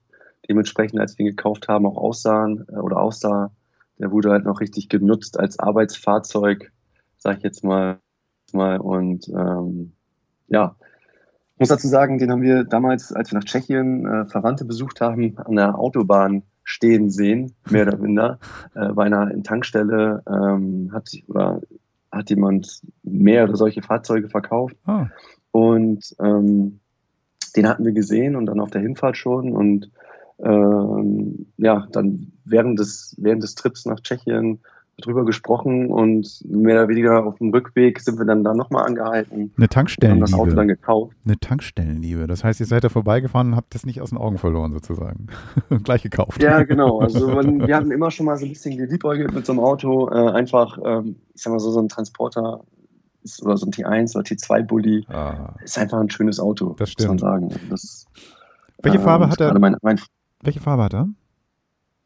[0.47, 3.51] Dementsprechend, als wir ihn gekauft haben, auch aussahen äh, oder aussah,
[4.01, 6.71] der wurde halt noch richtig genutzt als Arbeitsfahrzeug,
[7.17, 7.99] sag ich jetzt mal.
[8.51, 8.79] mal.
[8.79, 9.93] Und ähm,
[10.47, 10.75] ja,
[11.53, 14.99] ich muss dazu sagen, den haben wir damals, als wir nach Tschechien äh, Verwandte besucht
[14.99, 18.39] haben, an der Autobahn stehen sehen, mehr oder minder,
[18.75, 21.61] äh, bei einer Tankstelle ähm, hat oder
[22.11, 24.75] hat jemand mehrere solche Fahrzeuge verkauft.
[24.85, 25.07] Ah.
[25.51, 26.79] Und ähm,
[27.55, 29.91] den hatten wir gesehen und dann auf der Hinfahrt schon und
[30.43, 34.59] ähm, ja, dann während des, während des Trips nach Tschechien
[35.01, 39.51] drüber gesprochen und mehr oder weniger auf dem Rückweg sind wir dann da nochmal angehalten.
[39.57, 40.25] Eine Tankstellenliebe.
[40.25, 41.15] Haben das Auto dann gekauft.
[41.25, 42.27] Eine Tankstellenliebe.
[42.27, 45.27] Das heißt, ihr seid da vorbeigefahren und habt das nicht aus den Augen verloren sozusagen.
[45.83, 46.41] Gleich gekauft.
[46.41, 46.99] Ja, genau.
[46.99, 50.09] Also man, wir hatten immer schon mal so ein bisschen geliebäugelt mit so einem Auto.
[50.09, 52.61] Äh, einfach, ähm, ich sag mal so, so ein Transporter
[53.23, 55.55] ist, oder so ein T1 oder T2-Bully ah.
[55.63, 56.75] ist einfach ein schönes Auto.
[56.77, 57.13] Das stimmt.
[57.13, 57.59] Muss man sagen.
[57.69, 58.05] Das,
[58.83, 59.57] Welche Farbe hat er?
[59.57, 59.99] Mein, mein,
[60.43, 61.09] welche Farbe hat er?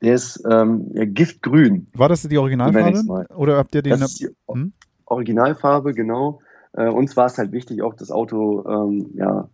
[0.01, 1.87] Der ist ähm, ja, Giftgrün.
[1.93, 3.27] War das die Originalfarbe?
[3.35, 3.91] Oder habt ihr den?
[3.91, 4.73] Das ist die hm?
[5.05, 6.41] Originalfarbe, genau.
[6.73, 9.47] Äh, uns war es halt wichtig, auch das Auto ähm, ja,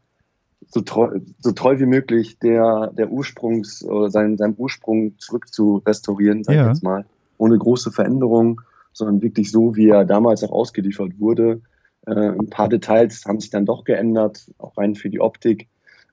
[0.67, 5.81] so, treu, so treu wie möglich der, der Ursprungs- oder sein, seinem Ursprung zurück zu
[5.85, 6.63] restaurieren, sag ja.
[6.63, 7.05] ich jetzt mal.
[7.37, 8.61] Ohne große Veränderung,
[8.93, 11.61] sondern wirklich so, wie er damals auch ausgeliefert wurde.
[12.05, 15.67] Äh, ein paar Details haben sich dann doch geändert, auch rein für die Optik.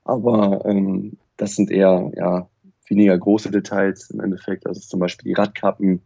[0.05, 2.49] Aber ähm, das sind eher ja,
[2.91, 4.67] weniger große Details im Endeffekt.
[4.67, 6.01] Also zum Beispiel die Radkappen,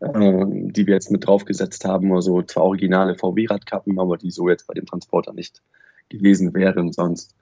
[0.00, 4.66] äh, die wir jetzt mit draufgesetzt haben, also zwar originale VW-Radkappen, aber die so jetzt
[4.66, 5.62] bei dem Transporter nicht
[6.08, 7.34] gewesen wären sonst.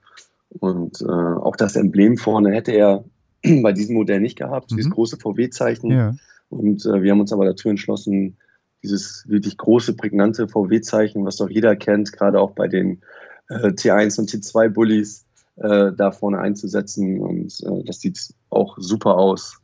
[0.59, 3.03] Und äh, auch das Emblem vorne hätte er
[3.61, 4.77] bei diesem Modell nicht gehabt, mhm.
[4.77, 5.91] dieses große VW-Zeichen.
[5.91, 6.15] Ja.
[6.49, 8.37] Und äh, wir haben uns aber dazu entschlossen,
[8.83, 13.01] dieses wirklich große, prägnante VW-Zeichen, was doch jeder kennt, gerade auch bei den
[13.49, 17.19] äh, T1 und T2-Bullies, äh, da vorne einzusetzen.
[17.19, 19.57] Und äh, das sieht auch super aus.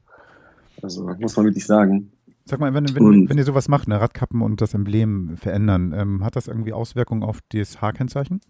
[0.81, 2.11] Also muss man wirklich sagen.
[2.45, 6.23] Sag mal, wenn, wenn, wenn ihr sowas macht, ne, Radkappen und das Emblem verändern, ähm,
[6.23, 8.41] hat das irgendwie Auswirkungen auf das H-Kennzeichen?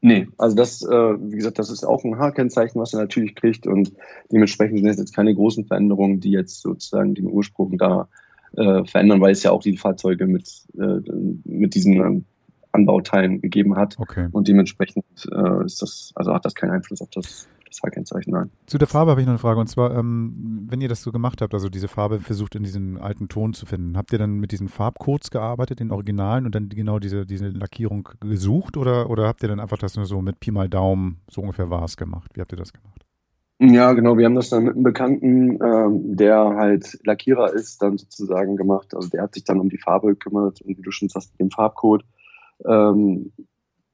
[0.00, 3.66] Nee, also das, äh, wie gesagt, das ist auch ein H-Kennzeichen, was er natürlich kriegt
[3.66, 3.92] und
[4.30, 8.06] dementsprechend sind es jetzt keine großen Veränderungen, die jetzt sozusagen den Ursprung da
[8.56, 10.46] äh, verändern, weil es ja auch die Fahrzeuge mit,
[10.78, 11.00] äh,
[11.44, 12.26] mit diesen
[12.74, 13.96] Anbauteilen gegeben hat.
[13.98, 14.28] Okay.
[14.32, 18.50] Und dementsprechend äh, ist das, also hat das keinen Einfluss auf das, das Fahrkennzeichen, nein.
[18.66, 19.60] Zu der Farbe habe ich noch eine Frage.
[19.60, 22.98] Und zwar, ähm, wenn ihr das so gemacht habt, also diese Farbe versucht in diesen
[22.98, 26.68] alten Ton zu finden, habt ihr dann mit diesen Farbcodes gearbeitet, den Originalen, und dann
[26.68, 30.40] genau diese, diese Lackierung gesucht oder, oder habt ihr dann einfach das nur so mit
[30.40, 32.32] Pi mal Daumen, so ungefähr war es gemacht?
[32.34, 33.04] Wie habt ihr das gemacht?
[33.60, 34.18] Ja, genau.
[34.18, 38.94] Wir haben das dann mit einem Bekannten, ähm, der halt Lackierer ist, dann sozusagen gemacht.
[38.94, 41.40] Also der hat sich dann um die Farbe gekümmert und wie du schon sagst, mit
[41.40, 42.04] dem Farbcode.
[42.66, 43.32] Ähm,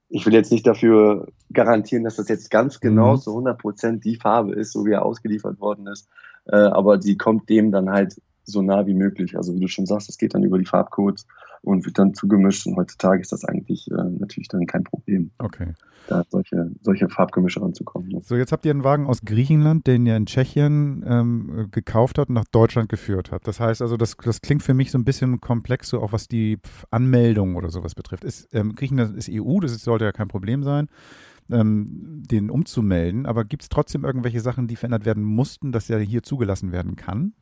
[0.09, 3.20] ich will jetzt nicht dafür garantieren, dass das jetzt ganz genau mhm.
[3.20, 6.09] zu 100 Prozent die Farbe ist, so wie er ausgeliefert worden ist.
[6.46, 9.37] Äh, aber die kommt dem dann halt so nah wie möglich.
[9.37, 11.27] Also wie du schon sagst, es geht dann über die Farbcodes
[11.62, 12.66] und wird dann zugemischt.
[12.66, 15.75] Und heutzutage ist das eigentlich äh, natürlich dann kein Problem, Okay.
[16.09, 18.09] da solche, solche Farbgemische ranzukommen.
[18.09, 18.20] Ne?
[18.23, 22.31] So, jetzt habt ihr einen Wagen aus Griechenland, den ihr in Tschechien ähm, gekauft habt
[22.31, 23.46] und nach Deutschland geführt habt.
[23.46, 26.29] Das heißt also, das, das klingt für mich so ein bisschen komplex, so auch was
[26.29, 26.59] die
[26.90, 28.25] Anmeldung oder sowas betrifft.
[28.25, 30.88] Ist, ähm, Griechenland ist EU, das ist, sollte ja kein Problem sein,
[31.51, 33.27] ähm, den umzumelden.
[33.27, 36.96] Aber gibt es trotzdem irgendwelche Sachen, die verändert werden mussten, dass er hier zugelassen werden
[36.96, 37.35] kann?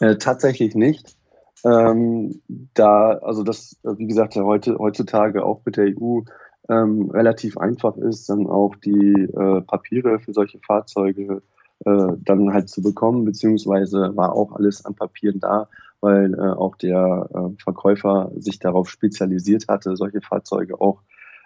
[0.00, 1.16] Äh, tatsächlich nicht.
[1.64, 2.40] Ähm,
[2.74, 6.20] da, also das, wie gesagt, ja heute, heutzutage auch mit der EU
[6.68, 11.42] ähm, relativ einfach ist, dann auch die äh, Papiere für solche Fahrzeuge
[11.84, 15.68] äh, dann halt zu bekommen, beziehungsweise war auch alles an Papieren da,
[16.00, 21.02] weil äh, auch der äh, Verkäufer sich darauf spezialisiert hatte, solche Fahrzeuge auch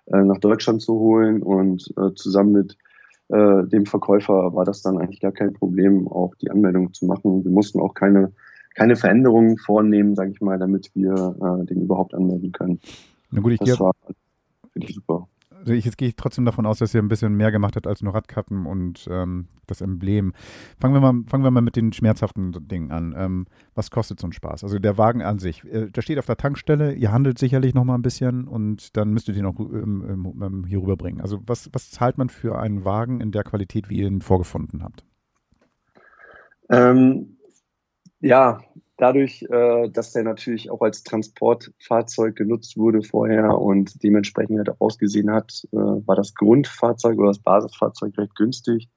[0.06, 2.76] äh, nach Deutschland zu holen und äh, zusammen mit
[3.28, 7.44] äh, dem Verkäufer war das dann eigentlich gar kein Problem, auch die Anmeldung zu machen.
[7.44, 8.32] Wir mussten auch keine,
[8.74, 12.80] keine Veränderungen vornehmen, sage ich mal, damit wir äh, den überhaupt anmelden können.
[13.30, 13.92] Na gut, ich Das war
[14.74, 15.28] wirklich super.
[15.50, 17.86] also ich, jetzt gehe ich trotzdem davon aus, dass ihr ein bisschen mehr gemacht habt
[17.86, 20.32] als nur Radkappen und ähm, das Emblem.
[20.80, 23.14] Fangen wir, mal, fangen wir mal mit den schmerzhaften Dingen an.
[23.16, 24.64] Ähm, was kostet so ein Spaß?
[24.64, 27.84] Also der Wagen an sich, äh, der steht auf der Tankstelle, ihr handelt sicherlich noch
[27.84, 31.20] mal ein bisschen und dann müsst ihr den auch ähm, ähm, hier rüberbringen.
[31.20, 34.82] Also was, was zahlt man für einen Wagen in der Qualität, wie ihr ihn vorgefunden
[34.82, 35.04] habt?
[36.70, 37.36] Ähm,
[38.20, 38.60] ja,
[39.00, 44.80] dadurch, äh, dass der natürlich auch als Transportfahrzeug genutzt wurde vorher und dementsprechend halt auch
[44.80, 48.88] ausgesehen hat, äh, war das Grundfahrzeug oder das Basisfahrzeug recht günstig,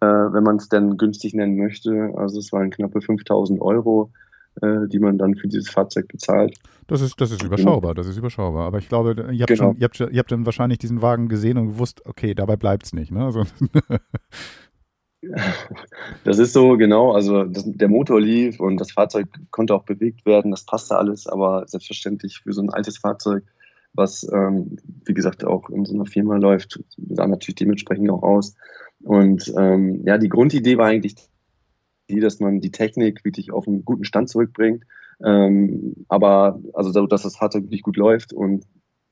[0.00, 2.12] äh, wenn man es denn günstig nennen möchte.
[2.16, 4.12] Also es waren knappe 5000 Euro,
[4.58, 6.58] die man dann für dieses Fahrzeug bezahlt.
[6.86, 8.66] Das ist, das ist überschaubar, das ist überschaubar.
[8.66, 9.72] Aber ich glaube, ihr habt, Genau.
[9.72, 12.86] schon, ihr habt, ihr habt dann wahrscheinlich diesen Wagen gesehen und gewusst, okay, dabei bleibt
[12.86, 13.12] es nicht.
[13.12, 13.22] Ne?
[13.22, 13.42] Also,
[16.24, 17.12] Das ist so, genau.
[17.12, 20.50] Also das, der Motor lief und das Fahrzeug konnte auch bewegt werden.
[20.50, 23.44] Das passte alles, aber selbstverständlich für so ein altes Fahrzeug,
[23.94, 28.54] was, ähm, wie gesagt, auch in so einer Firma läuft, sah natürlich dementsprechend auch aus.
[29.02, 31.16] Und ähm, ja, die Grundidee war eigentlich
[32.08, 34.84] die, dass man die Technik wirklich auf einen guten Stand zurückbringt.
[35.24, 38.64] Ähm, aber also, so, dass das Fahrzeug wirklich gut läuft und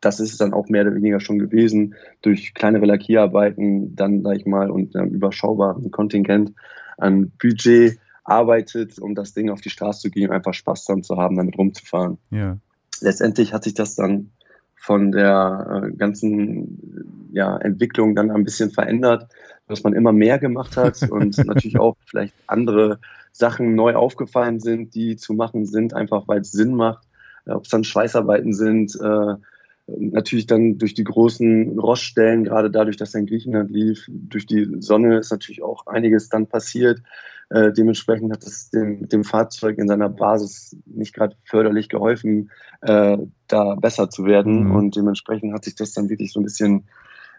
[0.05, 4.37] das ist es dann auch mehr oder weniger schon gewesen durch kleinere Lackierarbeiten, dann sag
[4.37, 6.53] ich mal, und einem überschaubaren Kontingent
[6.99, 11.17] an Budget arbeitet, um das Ding auf die Straße zu gehen, einfach Spaß dran zu
[11.17, 12.19] haben, damit rumzufahren.
[12.31, 12.59] ja.
[13.01, 14.31] Letztendlich hat sich das dann
[14.77, 19.29] von der äh, ganzen ja, Entwicklung dann ein bisschen verändert,
[19.67, 23.01] dass man immer mehr gemacht hat und natürlich auch vielleicht andere
[23.33, 27.05] Sachen neu aufgefallen sind, die zu machen sind, einfach weil es Sinn macht.
[27.47, 29.35] Äh, Ob es dann Schweißarbeiten sind, äh,
[29.87, 34.67] natürlich dann durch die großen Roststellen, gerade dadurch, dass er in Griechenland lief, durch die
[34.81, 37.03] Sonne ist natürlich auch einiges dann passiert.
[37.51, 43.19] Äh, dementsprechend hat es dem, dem Fahrzeug in seiner Basis nicht gerade förderlich geholfen, äh,
[43.49, 44.69] da besser zu werden.
[44.69, 44.75] Mhm.
[44.75, 46.85] Und dementsprechend hat sich das dann wirklich so ein bisschen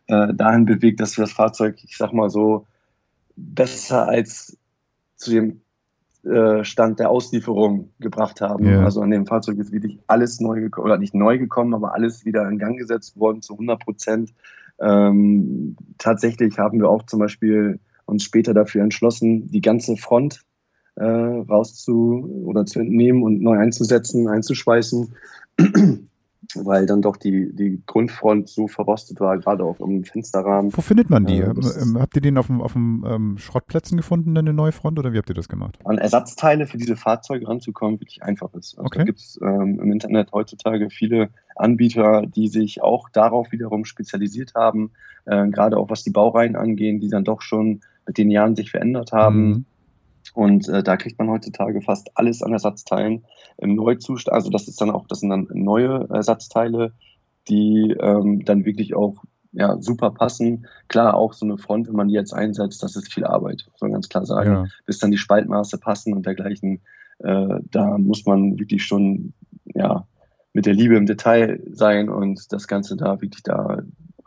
[0.08, 2.68] äh, dahin bewegt, dass wir das Fahrzeug, ich sag mal so,
[3.36, 4.58] besser als
[5.16, 5.62] zu dem
[6.64, 8.66] Stand der Auslieferung gebracht haben.
[8.66, 8.84] Ja.
[8.84, 12.26] Also an dem Fahrzeug ist wirklich alles neu gekommen, oder nicht neu gekommen, aber alles
[12.26, 14.34] wieder in Gang gesetzt worden zu 100 Prozent.
[14.80, 20.42] Ähm, tatsächlich haben wir auch zum Beispiel uns später dafür entschlossen, die ganze Front
[20.96, 25.14] äh, rauszu oder zu entnehmen und neu einzusetzen, einzuschweißen,
[26.56, 30.72] weil dann doch die, die Grundfront so verrostet war, gerade auch im Fensterrahmen.
[30.76, 31.40] Wo findet man die?
[31.40, 34.72] Äh, das Ähm, habt ihr den auf dem, auf dem ähm, Schrottplätzen gefunden, eine neue
[34.72, 35.80] Front, oder wie habt ihr das gemacht?
[35.84, 38.78] an Ersatzteile für diese Fahrzeuge ranzukommen, wirklich einfach ist.
[38.78, 39.00] Also Okay.
[39.00, 44.54] Da gibt es ähm, im Internet heutzutage viele Anbieter, die sich auch darauf wiederum spezialisiert
[44.56, 44.92] haben,
[45.26, 48.72] äh, gerade auch was die Baureihen angehen, die dann doch schon mit den Jahren sich
[48.72, 49.48] verändert haben.
[49.48, 49.66] Mhm.
[50.36, 53.24] Und äh, da kriegt man heutzutage fast alles an Ersatzteilen
[53.58, 54.36] im Neuzustand.
[54.36, 56.92] Also das ist dann auch, das sind dann neue Ersatzteile,
[57.48, 60.68] die ähm, dann wirklich auch ja, super passen.
[60.90, 63.82] Klar, auch so eine Front, wenn man die jetzt einsetzt, das ist viel Arbeit, muss
[63.82, 64.66] man ganz klar sagen Ja.
[64.86, 66.82] bis dann die Spaltmaße passen und dergleichen.
[67.20, 69.34] Äh, da muss man wirklich schon
[69.74, 70.06] ja,
[70.52, 73.84] mit der Liebe im Detail sein und das Ganze da wirklich da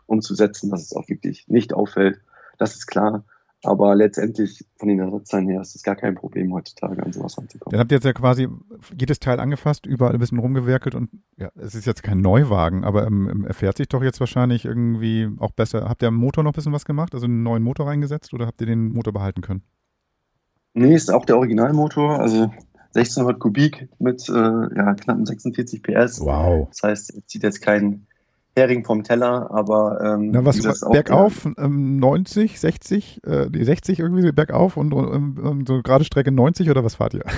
[0.07, 2.19] umzusetzen, dass es auch wirklich nicht auffällt.
[2.57, 3.23] Das ist klar.
[3.63, 7.71] Aber letztendlich von den Ersatzteilen her ist es gar kein Problem heutzutage an sowas ranzukommen.
[7.71, 8.47] Dann habt ihr jetzt ja quasi
[8.97, 13.05] jedes Teil angefasst, überall ein bisschen rumgewerkelt und ja, es ist jetzt kein Neuwagen, aber
[13.05, 15.89] ähm, er fährt sich doch jetzt wahrscheinlich irgendwie auch besser.
[15.89, 18.47] Habt ihr am Motor noch ein bisschen was gemacht, also einen neuen Motor reingesetzt oder
[18.47, 19.63] habt ihr den Motor behalten können?
[20.73, 22.51] Nee, ist auch der Originalmotor, also
[22.95, 26.21] 1600 Kubik mit äh, ja, knappen 46 PS.
[26.21, 26.69] Wow.
[26.69, 28.07] Das heißt, er zieht jetzt keinen
[28.55, 33.99] Hering vom Teller, aber ähm, Na, was, gesagt, bergauf ähm, 90, 60, äh, die 60
[33.99, 37.23] irgendwie bergauf und, und so gerade Strecke 90 oder was fahrt ihr?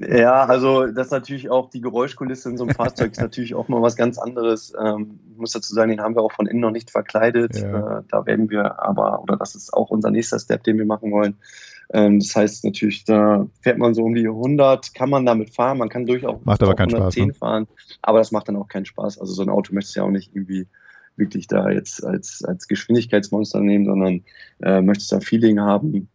[0.00, 3.68] Ja, also das ist natürlich auch die Geräuschkulisse in so einem Fahrzeug ist natürlich auch
[3.68, 4.72] mal was ganz anderes.
[4.78, 7.56] Ähm, ich muss dazu sagen, den haben wir auch von innen noch nicht verkleidet.
[7.56, 7.98] Ja.
[7.98, 11.10] Äh, da werden wir aber, oder das ist auch unser nächster Step, den wir machen
[11.12, 11.36] wollen.
[11.92, 15.78] Ähm, das heißt natürlich, da fährt man so um die 100, kann man damit fahren,
[15.78, 17.34] man kann durchaus Macht aber keinen Spaß, 110 ne?
[17.34, 17.66] fahren,
[18.02, 19.18] aber das macht dann auch keinen Spaß.
[19.18, 20.66] Also so ein Auto möchtest du ja auch nicht irgendwie
[21.16, 24.22] wirklich da jetzt als, als Geschwindigkeitsmonster nehmen, sondern
[24.62, 26.08] äh, möchtest da Feeling haben.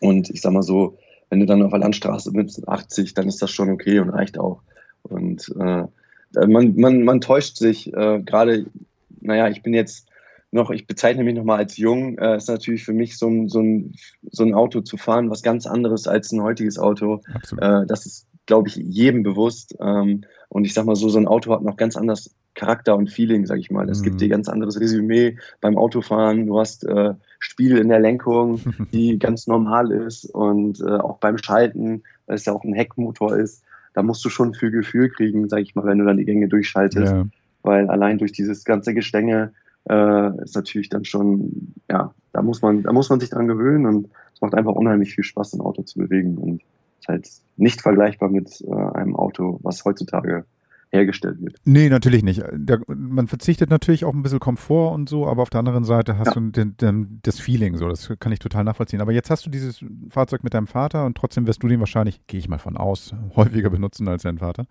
[0.00, 0.98] Und ich sag mal so,
[1.30, 4.38] wenn du dann auf der Landstraße mit 80, dann ist das schon okay und reicht
[4.38, 4.62] auch.
[5.02, 5.84] Und äh,
[6.46, 8.66] man, man, man täuscht sich äh, gerade,
[9.20, 10.05] naja, ich bin jetzt
[10.56, 13.60] noch, ich bezeichne mich nochmal als jung, äh, ist natürlich für mich so ein, so,
[13.60, 13.94] ein,
[14.30, 17.22] so ein Auto zu fahren, was ganz anderes als ein heutiges Auto.
[17.60, 19.76] Äh, das ist, glaube ich, jedem bewusst.
[19.80, 23.10] Ähm, und ich sag mal so, so ein Auto hat noch ganz anders Charakter und
[23.10, 23.88] Feeling, sag ich mal.
[23.90, 24.04] Es Mhm.
[24.04, 26.46] gibt dir ganz anderes Resümee beim Autofahren.
[26.46, 28.60] Du hast äh, Spiel in der Lenkung,
[28.92, 33.36] die ganz normal ist und äh, auch beim Schalten, weil es ja auch ein Heckmotor
[33.36, 33.62] ist,
[33.94, 36.48] da musst du schon viel Gefühl kriegen, sag ich mal, wenn du dann die Gänge
[36.48, 37.26] durchschaltest, Ja.
[37.62, 39.52] weil allein durch dieses ganze Gestänge
[39.88, 43.86] äh, ist natürlich dann schon, ja, da muss man, da muss man sich dran gewöhnen
[43.86, 46.62] und es macht einfach unheimlich viel Spaß, ein Auto zu bewegen und
[47.00, 50.44] ist halt nicht vergleichbar mit äh, einem Auto, was heutzutage
[50.90, 51.56] hergestellt wird.
[51.64, 52.42] Nee, natürlich nicht.
[52.52, 56.16] Der, man verzichtet natürlich auf ein bisschen Komfort und so, aber auf der anderen Seite
[56.16, 56.40] hast Ja.
[56.40, 59.00] du den, den, das Feeling, so, das kann ich total nachvollziehen.
[59.00, 62.26] Aber jetzt hast du dieses Fahrzeug mit deinem Vater und trotzdem wirst du den wahrscheinlich,
[62.28, 64.66] gehe ich mal von aus, häufiger benutzen als dein Vater.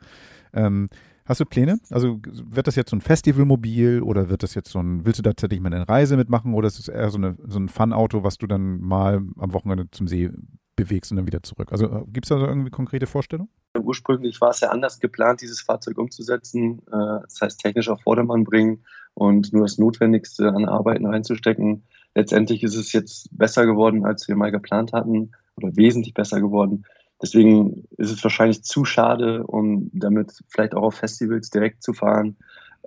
[0.54, 0.90] Ähm,
[1.26, 1.80] hast du Pläne?
[1.90, 5.24] Also wird das jetzt so ein Festivalmobil oder wird das jetzt so ein, willst du
[5.24, 8.24] da tatsächlich mal eine Reise mitmachen oder ist es eher so, eine, so ein Fun-Auto,
[8.24, 10.32] was du dann mal am Wochenende zum See
[10.76, 11.72] bewegst und dann wieder zurück?
[11.72, 13.50] Also gibt es da so irgendwie konkrete Vorstellungen?
[13.80, 18.44] Ursprünglich war es ja anders geplant, dieses Fahrzeug umzusetzen, äh, das heißt technisch auf Vordermann
[18.44, 18.84] bringen
[19.14, 21.84] und nur das Notwendigste an Arbeiten reinzustecken.
[22.14, 26.86] Letztendlich ist es jetzt besser geworden, als wir mal geplant hatten oder wesentlich besser geworden.
[27.22, 32.38] Deswegen ist es wahrscheinlich zu schade, um damit vielleicht auch auf Festivals direkt zu fahren.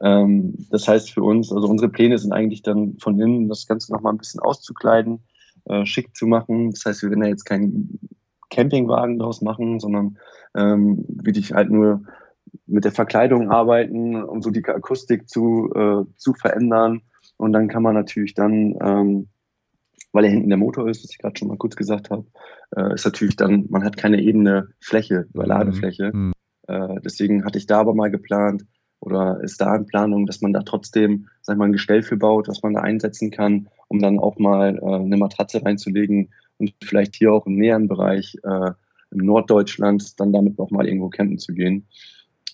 [0.00, 3.92] Ähm, das heißt für uns, also unsere Pläne sind eigentlich dann von innen das Ganze
[3.92, 5.20] nochmal ein bisschen auszukleiden,
[5.64, 6.70] äh, schick zu machen.
[6.70, 7.98] Das heißt, wir werden da jetzt keinen
[8.50, 10.18] Campingwagen draus machen, sondern
[10.54, 12.02] ähm, wirklich halt nur
[12.66, 17.02] mit der Verkleidung arbeiten, um so die Akustik zu, äh, zu verändern.
[17.36, 19.28] Und dann kann man natürlich dann, ähm,
[20.12, 22.26] weil ja hinten der Motor ist, was ich gerade schon mal kurz gesagt habe,
[22.76, 26.12] äh, ist natürlich dann, man hat keine ebene Fläche, Überladefläche.
[26.12, 26.32] Mhm.
[26.66, 28.64] Äh, deswegen hatte ich da aber mal geplant
[29.00, 32.16] oder ist da in Planung, dass man da trotzdem, sag ich mal, ein Gestell für
[32.16, 36.74] baut, was man da einsetzen kann, um dann auch mal äh, eine Matratze reinzulegen und
[36.82, 38.72] vielleicht hier auch im näheren Bereich, äh,
[39.10, 41.86] im Norddeutschland, dann damit auch mal irgendwo campen zu gehen.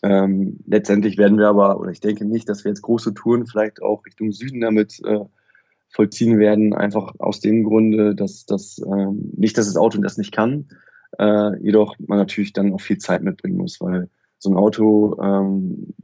[0.03, 3.83] Ähm, letztendlich werden wir aber, oder ich denke nicht, dass wir jetzt große Touren vielleicht
[3.83, 5.25] auch Richtung Süden damit äh,
[5.95, 10.33] vollziehen werden, einfach aus dem Grunde, dass das ähm, nicht, dass das Auto das nicht
[10.33, 10.67] kann,
[11.19, 15.95] äh, jedoch man natürlich dann auch viel Zeit mitbringen muss, weil so ein Auto, ähm,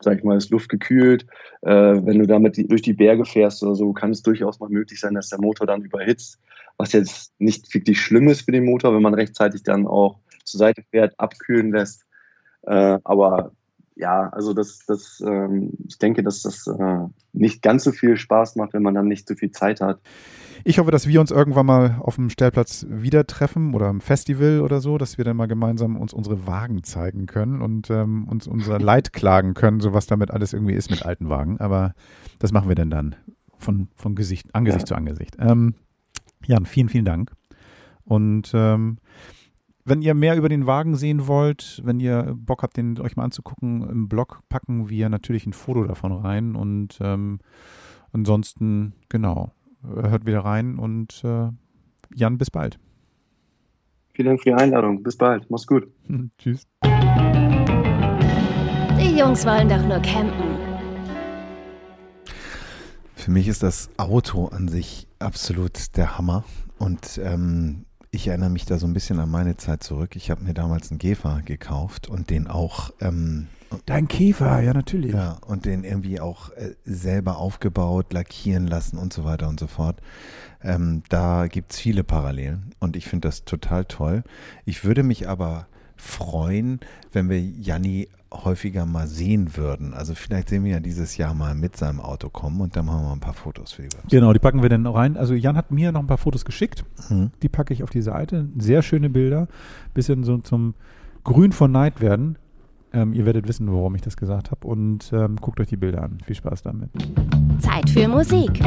[0.00, 1.26] sag ich mal, ist luftgekühlt.
[1.60, 4.70] Äh, wenn du damit die, durch die Berge fährst oder so, kann es durchaus mal
[4.70, 6.38] möglich sein, dass der Motor dann überhitzt,
[6.78, 10.58] was jetzt nicht wirklich schlimm ist für den Motor, wenn man rechtzeitig dann auch zur
[10.58, 12.04] Seite fährt, abkühlen lässt.
[12.62, 13.52] Äh, aber
[13.96, 16.98] ja, also das, das, ähm, ich denke, dass das äh,
[17.32, 20.00] nicht ganz so viel Spaß macht, wenn man dann nicht so viel Zeit hat.
[20.64, 24.60] Ich hoffe, dass wir uns irgendwann mal auf dem Stellplatz wieder treffen oder am Festival
[24.62, 28.46] oder so, dass wir dann mal gemeinsam uns unsere Wagen zeigen können und ähm, uns
[28.46, 31.60] unser Leid klagen können, so was damit alles irgendwie ist mit alten Wagen.
[31.60, 31.94] Aber
[32.38, 33.14] das machen wir denn dann
[33.58, 34.86] von, von Gesicht, Angesicht Ja.
[34.86, 35.36] zu Angesicht.
[35.38, 35.74] Ähm,
[36.46, 37.32] Jan, vielen, vielen Dank.
[38.04, 38.98] Und ähm,
[39.84, 43.24] wenn ihr mehr über den Wagen sehen wollt, wenn ihr Bock habt, den euch mal
[43.24, 46.56] anzugucken, im Blog packen wir natürlich ein Foto davon rein.
[46.56, 47.40] Und ähm,
[48.12, 51.48] ansonsten, genau, hört wieder rein und äh,
[52.14, 52.78] Jan, bis bald.
[54.12, 55.02] Vielen Dank für die Einladung.
[55.02, 55.50] Bis bald.
[55.50, 55.88] Mach's gut.
[56.38, 56.66] Tschüss.
[59.00, 60.56] Die Jungs wollen doch nur campen.
[63.16, 66.44] Für mich ist das Auto an sich absolut der Hammer.
[66.78, 70.14] Und ähm, ich erinnere mich da so ein bisschen an meine Zeit zurück.
[70.14, 73.48] Ich habe mir damals einen Käfer gekauft und den auch, ähm,
[73.86, 75.12] Dein Käfer, ja, natürlich.
[75.12, 79.66] ja, und den irgendwie auch äh, selber aufgebaut, lackieren lassen und so weiter und so
[79.66, 80.00] fort.
[80.62, 84.22] Ähm, da gibt es viele Parallelen und ich finde das total toll.
[84.64, 86.78] Ich würde mich aber freuen,
[87.12, 88.08] wenn wir Janni
[88.42, 89.94] häufiger mal sehen würden.
[89.94, 93.02] Also vielleicht sehen wir ja dieses Jahr mal mit seinem Auto kommen und dann machen
[93.02, 94.10] wir mal ein paar Fotos für die Website.
[94.10, 95.16] Genau, die packen wir dann rein.
[95.16, 96.84] Also Jan hat mir noch ein paar Fotos geschickt.
[97.08, 97.30] Mhm.
[97.42, 98.48] Die packe ich auf die Seite.
[98.58, 99.48] Sehr schöne Bilder.
[99.94, 100.74] Bisschen so zum
[101.22, 102.38] Grün von Neid werden.
[102.92, 104.66] Ähm, ihr werdet wissen, warum ich das gesagt habe.
[104.66, 106.18] Und ähm, guckt euch die Bilder an.
[106.24, 106.90] Viel Spaß damit.
[107.60, 108.60] Zeit für Musik.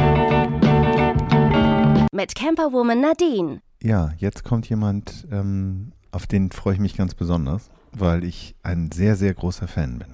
[2.12, 3.60] Mit Camperwoman Nadine.
[3.82, 8.90] Ja, jetzt kommt jemand, ähm, auf den freue ich mich ganz besonders, weil ich ein
[8.92, 10.08] sehr, sehr großer Fan bin.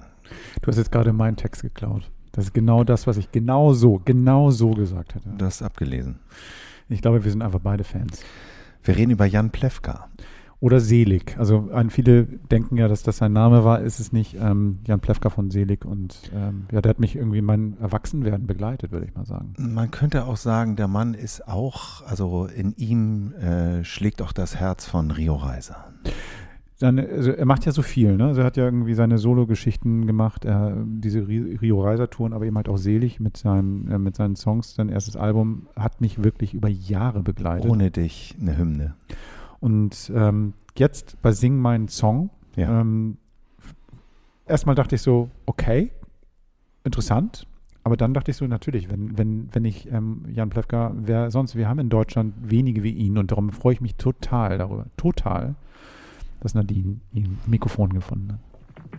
[0.61, 2.09] Du hast jetzt gerade meinen Text geklaut.
[2.31, 5.29] Das ist genau das, was ich genau so, genau so gesagt hätte.
[5.37, 6.19] Du hast abgelesen.
[6.89, 8.21] Ich glaube, wir sind einfach beide Fans.
[8.83, 10.09] Wir reden über Jan Plewka.
[10.59, 11.35] Oder Selig.
[11.37, 14.35] Also an viele denken ja, dass das sein Name war, ist es nicht.
[14.39, 15.85] Ähm, Jan Plewka von Selig.
[15.85, 19.53] Und ähm, ja, der hat mich irgendwie in meinem Erwachsenwerden begleitet, würde ich mal sagen.
[19.57, 24.55] Man könnte auch sagen, der Mann ist auch, also in ihm äh, schlägt auch das
[24.55, 25.93] Herz von Rio Reiser.
[26.77, 28.27] Seine, also er macht ja so viel, ne?
[28.27, 32.67] Also er hat ja irgendwie seine Solo-Geschichten gemacht, er, diese Rio Reiser-Touren, aber eben halt
[32.67, 34.75] auch selig mit, seinem, äh, mit seinen Songs.
[34.75, 37.71] Sein erstes Album hat mich wirklich über Jahre begleitet.
[37.71, 38.95] Ohne dich eine Hymne.
[39.61, 42.81] Und ähm, jetzt bei Sing meinen Song, Ja.
[42.81, 43.17] ähm,
[44.45, 45.91] erstmal dachte ich so, okay,
[46.83, 47.47] interessant.
[47.85, 51.55] Aber dann dachte ich so, natürlich, wenn, wenn, wenn ich ähm, Jan Plewka, wer sonst,
[51.55, 55.55] wir haben in Deutschland wenige wie ihn und darum freue ich mich total darüber, total,
[56.39, 58.39] dass Nadine ihn Mikrofon gefunden hat.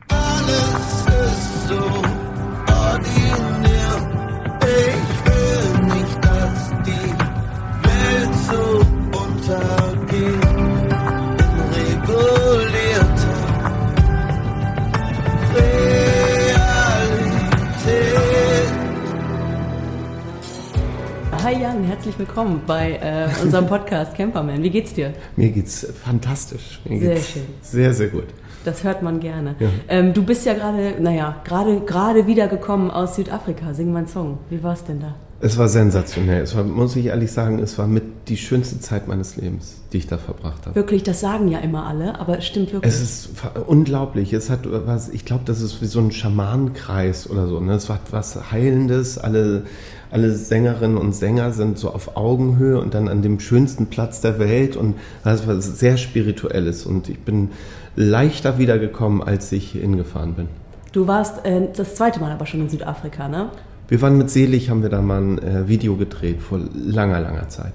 [0.09, 1.75] Alles ist so
[2.73, 3.56] ordinär.
[21.47, 24.65] Hi Jan, herzlich willkommen bei äh, unserem Podcast Camperman.
[24.65, 25.13] Wie geht's dir?
[25.37, 26.81] Mir geht's fantastisch.
[26.85, 27.43] Mir Sehr geht's schön.
[27.63, 28.25] Sehr, sehr gut.
[28.65, 29.55] Das hört man gerne.
[29.61, 29.69] Ja.
[29.87, 33.75] Ähm, du bist ja gerade, naja, gerade gerade wiedergekommen aus Südafrika.
[33.75, 34.39] Sing mal einen Song.
[34.51, 35.15] Wie war's denn da?
[35.39, 36.43] Es war sensationell.
[36.43, 39.99] Es war, muss ich ehrlich sagen, es war mit die schönste Zeit meines Lebens, die
[39.99, 40.75] ich da verbracht habe.
[40.75, 42.93] Wirklich, das sagen ja immer alle, aber es stimmt wirklich.
[42.93, 43.29] Es ist
[43.67, 44.33] unglaublich.
[44.33, 47.61] Es hat was, ich glaube, das ist wie so ein Schamanenkreis oder so.
[47.61, 47.75] Ne?
[47.75, 49.19] Es hat was Heilendes.
[49.19, 49.65] Alle,
[50.11, 54.39] alle Sängerinnen und Sänger sind so auf Augenhöhe und dann an dem schönsten Platz der
[54.39, 56.87] Welt und das war sehr Spirituelles.
[56.87, 57.51] Und ich bin
[57.97, 60.49] leichter wiedergekommen, als ich hingefahren bin.
[60.93, 63.51] du warst äh, das zweite Mal aber schon in Südafrika, ne?
[63.89, 67.49] Wir waren mit Selig, haben wir da mal ein äh, Video gedreht vor langer, langer
[67.49, 67.75] Zeit.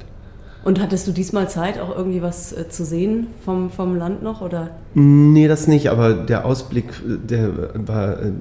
[0.63, 4.41] Und hattest du diesmal Zeit, auch irgendwie was äh, zu sehen vom, vom Land noch?
[4.41, 4.69] Oder?
[4.93, 7.49] Nee, das nicht, aber der Ausblick, äh, der
[7.87, 8.31] war, äh,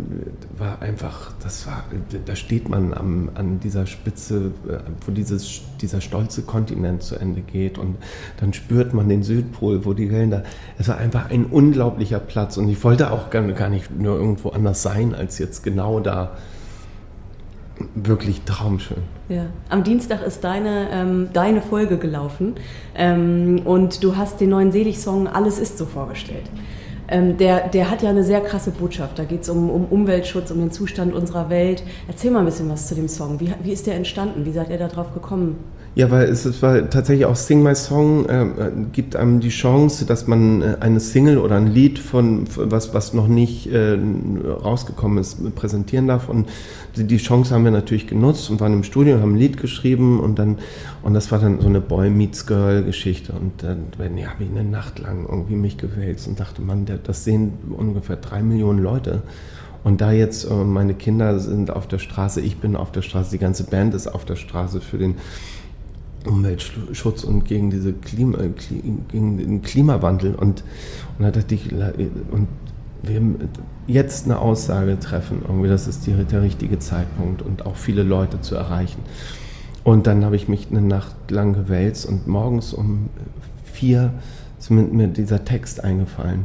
[0.59, 1.85] war einfach, das war,
[2.27, 4.51] da steht man am, an dieser Spitze,
[5.07, 7.97] wo dieses, dieser stolze Kontinent zu Ende geht und
[8.39, 10.43] dann spürt man den Südpol, wo die Wellen da,
[10.77, 14.51] es war einfach ein unglaublicher Platz und ich wollte auch gar, gar nicht nur irgendwo
[14.51, 16.37] anders sein, als jetzt genau da.
[17.95, 18.99] Wirklich traumschön.
[19.29, 19.47] Ja.
[19.69, 22.55] Am Dienstag ist deine, ähm, deine Folge gelaufen
[22.95, 26.45] ähm, und du hast den neuen Selig-Song Alles ist so vorgestellt.
[27.09, 29.19] Ähm, der, der hat ja eine sehr krasse Botschaft.
[29.19, 31.83] Da geht es um, um Umweltschutz, um den Zustand unserer Welt.
[32.07, 33.41] Erzähl mal ein bisschen was zu dem Song.
[33.41, 34.45] Wie, wie ist der entstanden?
[34.45, 35.57] Wie seid ihr da drauf gekommen?
[35.97, 38.47] Ja, weil es, es war tatsächlich auch Sing My Song äh,
[38.93, 42.95] gibt einem die Chance, dass man äh, eine Single oder ein Lied von von was
[42.95, 43.99] was noch nicht äh,
[44.63, 46.49] rausgekommen ist präsentieren darf und
[46.95, 49.57] die, die Chance haben wir natürlich genutzt und waren im Studio und haben ein Lied
[49.57, 50.59] geschrieben und dann
[51.03, 54.51] und das war dann so eine Boy meets Girl Geschichte und dann ja, habe ich
[54.51, 58.79] eine Nacht lang irgendwie mich gewälzt und dachte, Mann, der, das sehen ungefähr drei Millionen
[58.79, 59.23] Leute.
[59.83, 63.31] Und da jetzt äh, meine Kinder sind auf der Straße, ich bin auf der Straße,
[63.31, 65.17] die ganze Band ist auf der Straße für den
[66.27, 70.63] Umweltschutz und gegen diese Klima, Kli- gegen den Klimawandel und,
[71.19, 72.49] und da dachte ich, und
[73.03, 73.23] wir
[73.87, 78.41] jetzt eine Aussage treffen, irgendwie, das ist die, der richtige Zeitpunkt und auch viele Leute
[78.41, 79.01] zu erreichen.
[79.83, 83.09] Und dann habe ich mich eine Nacht lang gewälzt und morgens um
[83.65, 84.13] vier
[84.59, 86.45] ist mir, dieser Text eingefallen,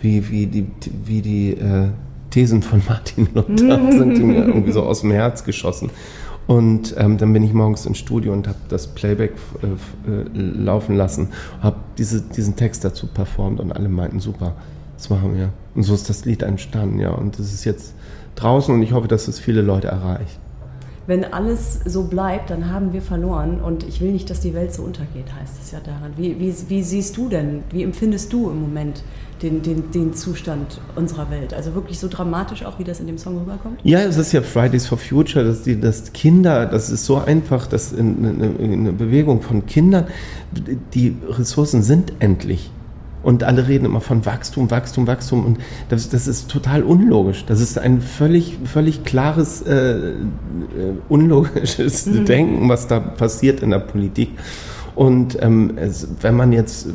[0.00, 0.66] wie, wie die,
[1.04, 1.88] wie die äh,
[2.30, 5.90] Thesen von Martin Luther sind die mir irgendwie so aus dem Herz geschossen.
[6.46, 10.96] Und ähm, dann bin ich morgens ins Studio und habe das Playback äh, äh, laufen
[10.96, 11.28] lassen,
[11.60, 14.54] habe diese, diesen Text dazu performt und alle meinten, super,
[14.96, 15.50] das machen wir.
[15.74, 17.10] Und so ist das Lied entstanden, ja.
[17.10, 17.94] Und das ist jetzt
[18.34, 20.38] draußen und ich hoffe, dass es viele Leute erreicht.
[21.06, 24.72] Wenn alles so bleibt, dann haben wir verloren und ich will nicht, dass die Welt
[24.72, 26.12] so untergeht, heißt es ja daran.
[26.16, 29.02] Wie, wie, wie siehst du denn, wie empfindest du im Moment
[29.42, 31.54] den, den, den Zustand unserer Welt?
[31.54, 33.80] Also wirklich so dramatisch auch, wie das in dem Song rüberkommt?
[33.82, 37.66] Ja, es ist ja Fridays for Future, dass die, dass Kinder, das ist so einfach,
[37.66, 40.06] dass in, in, in eine Bewegung von Kindern,
[40.94, 42.70] die Ressourcen sind endlich.
[43.22, 45.44] Und alle reden immer von Wachstum, Wachstum, Wachstum.
[45.44, 45.58] Und
[45.88, 47.44] das, das ist total unlogisch.
[47.46, 50.14] Das ist ein völlig, völlig klares, äh, äh,
[51.08, 54.30] unlogisches Denken, was da passiert in der Politik.
[54.94, 56.88] Und ähm, es, wenn man jetzt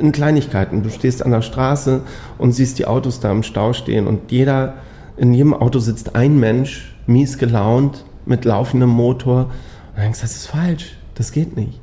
[0.00, 2.02] in Kleinigkeiten, du stehst an der Straße
[2.36, 4.74] und siehst die Autos da im Stau stehen und jeder,
[5.16, 9.44] in jedem Auto sitzt ein Mensch, mies gelaunt, mit laufendem Motor.
[9.44, 11.80] Und du denkst, das ist falsch, das geht nicht.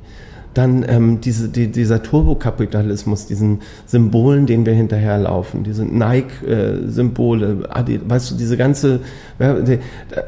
[0.54, 8.30] Dann ähm, diese, die, dieser Turbokapitalismus, diesen Symbolen, denen wir hinterherlaufen, diese Nike-Symbole, Adi- weißt
[8.30, 9.00] du, diese ganze
[9.38, 9.78] ja, die,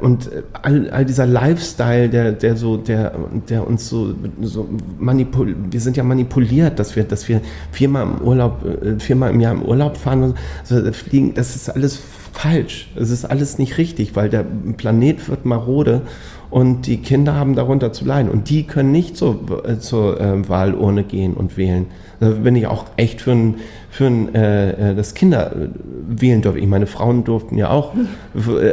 [0.00, 0.30] und
[0.62, 3.12] all, all dieser Lifestyle, der, der so, der,
[3.48, 4.68] der uns so, so
[4.98, 7.40] manipul, wir sind ja manipuliert, dass wir, dass wir
[7.72, 11.98] viermal im Urlaub, äh, viermal im Jahr im Urlaub fahren, also fliegen, das ist alles
[12.32, 12.90] falsch.
[12.94, 14.44] Es ist alles nicht richtig, weil der
[14.76, 16.02] Planet wird marode
[16.51, 18.30] und die Kinder haben darunter zu leiden.
[18.30, 21.86] Und die können nicht zur, äh, zur äh, Wahlurne gehen und wählen.
[22.18, 23.55] Da bin ich auch echt für ein,
[23.88, 25.68] für ein, äh, äh, das Kinder äh,
[26.09, 26.59] wählen dürfen.
[26.59, 27.94] Ich meine, Frauen durften ja auch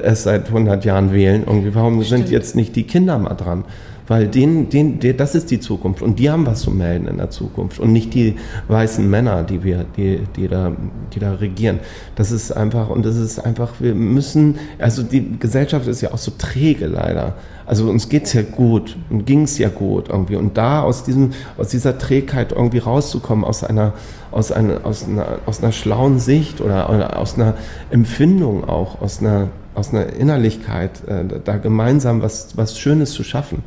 [0.04, 1.44] erst seit 100 Jahren wählen.
[1.46, 3.64] Irgendwie, warum sind jetzt nicht die Kinder mal dran?
[4.08, 7.18] Weil denen, denen, die, das ist die Zukunft und die haben was zu melden in
[7.18, 8.36] der Zukunft und nicht die
[8.70, 10.72] weißen Männer, die wir, die, die da,
[11.14, 11.80] die da regieren.
[12.16, 16.18] Das ist einfach und das ist einfach, wir müssen, also die Gesellschaft ist ja auch
[16.18, 17.36] so träge leider.
[17.66, 21.68] Also uns geht's ja gut und ging's ja gut irgendwie und da aus diesem, aus
[21.68, 23.92] dieser Trägheit irgendwie rauszukommen, aus einer,
[24.32, 27.56] aus einer, aus einer, aus einer schlauen Sicht oder, oder aus einer
[27.90, 33.64] Empfindung auch, aus einer, aus einer Innerlichkeit, äh, da gemeinsam was, was Schönes zu schaffen.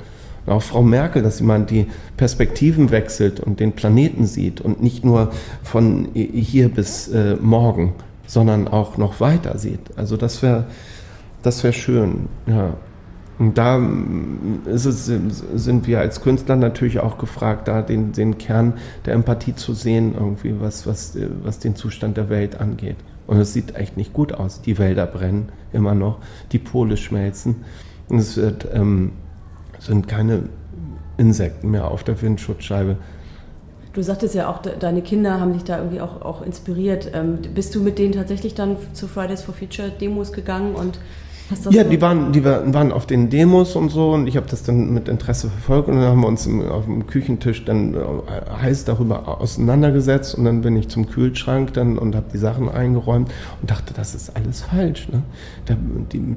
[0.50, 1.86] Auch Frau Merkel, dass mal die
[2.16, 5.30] Perspektiven wechselt und den Planeten sieht und nicht nur
[5.62, 7.94] von hier bis äh, morgen,
[8.26, 9.96] sondern auch noch weiter sieht.
[9.96, 10.66] Also das wäre
[11.42, 12.74] das wäre schön, ja.
[13.38, 18.74] Und da mm, es, sind wir als Künstler natürlich auch gefragt, da den, den Kern
[19.06, 22.96] der Empathie zu sehen, irgendwie, was, was, äh, was den Zustand der Welt angeht.
[23.26, 24.60] Und es sieht echt nicht gut aus.
[24.60, 26.18] Die Wälder brennen immer noch,
[26.52, 27.64] die Pole schmelzen.
[28.08, 29.12] Und es wird, ähm,
[29.80, 30.44] sind keine
[31.16, 32.96] Insekten mehr auf der Windschutzscheibe.
[33.92, 37.10] Du sagtest ja auch, de deine Kinder haben dich da irgendwie auch, auch inspiriert.
[37.12, 41.00] Ähm, bist du mit denen tatsächlich dann zu Fridays for Future Demos gegangen und
[41.70, 44.62] Ja, so- die waren, die waren auf den Demos und so und ich habe das
[44.62, 47.98] dann mit Interesse verfolgt und dann haben wir uns auf dem Küchentisch dann äh,
[48.62, 53.30] heiß darüber auseinandergesetzt und dann bin ich zum Kühlschrank dann und habe die Sachen eingeräumt
[53.60, 55.08] und dachte, das ist alles falsch.
[55.10, 55.22] Ne?
[55.66, 55.76] Da,
[56.12, 56.36] die,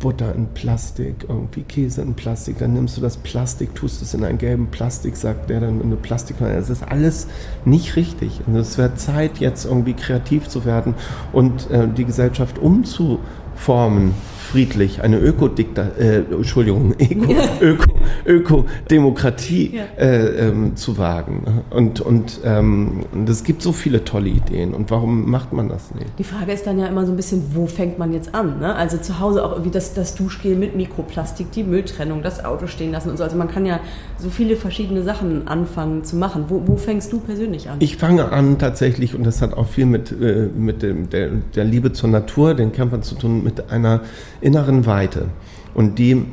[0.00, 4.24] Butter in Plastik, irgendwie Käse in Plastik, dann nimmst du das Plastik, tust es in
[4.24, 6.40] einen gelben Plastik, sagt der dann in eine Plastik.
[6.40, 7.28] Es ist alles
[7.64, 8.40] nicht richtig.
[8.46, 10.94] Und es wird Zeit, jetzt irgendwie kreativ zu werden
[11.32, 14.14] und äh, die Gesellschaft umzuformen,
[14.56, 16.94] friedlich, eine Ökodikta, äh, Entschuldigung,
[17.60, 17.92] Öko,
[18.24, 21.62] Öko, Ökodemokratie äh, ähm, zu wagen.
[21.68, 24.72] Und, und, ähm, es gibt so viele tolle Ideen.
[24.72, 26.06] Und warum macht man das nicht?
[26.18, 28.60] Die Frage ist dann ja immer so ein bisschen, wo fängt man jetzt an?
[28.60, 28.74] Ne?
[28.74, 32.92] Also zu Hause auch irgendwie das, das Duschgel mit Mikroplastik, die Mülltrennung, das Auto stehen
[32.92, 33.24] lassen und so.
[33.24, 33.80] Also man kann ja
[34.16, 36.46] so viele verschiedene Sachen anfangen zu machen.
[36.48, 37.76] Wo, wo fängst du persönlich an?
[37.80, 41.64] Ich fange an tatsächlich, und das hat auch viel mit, äh, mit dem, der, der
[41.64, 44.00] Liebe zur Natur, den Campern zu tun, mit einer
[44.46, 45.26] inneren Weite.
[45.74, 46.24] Und die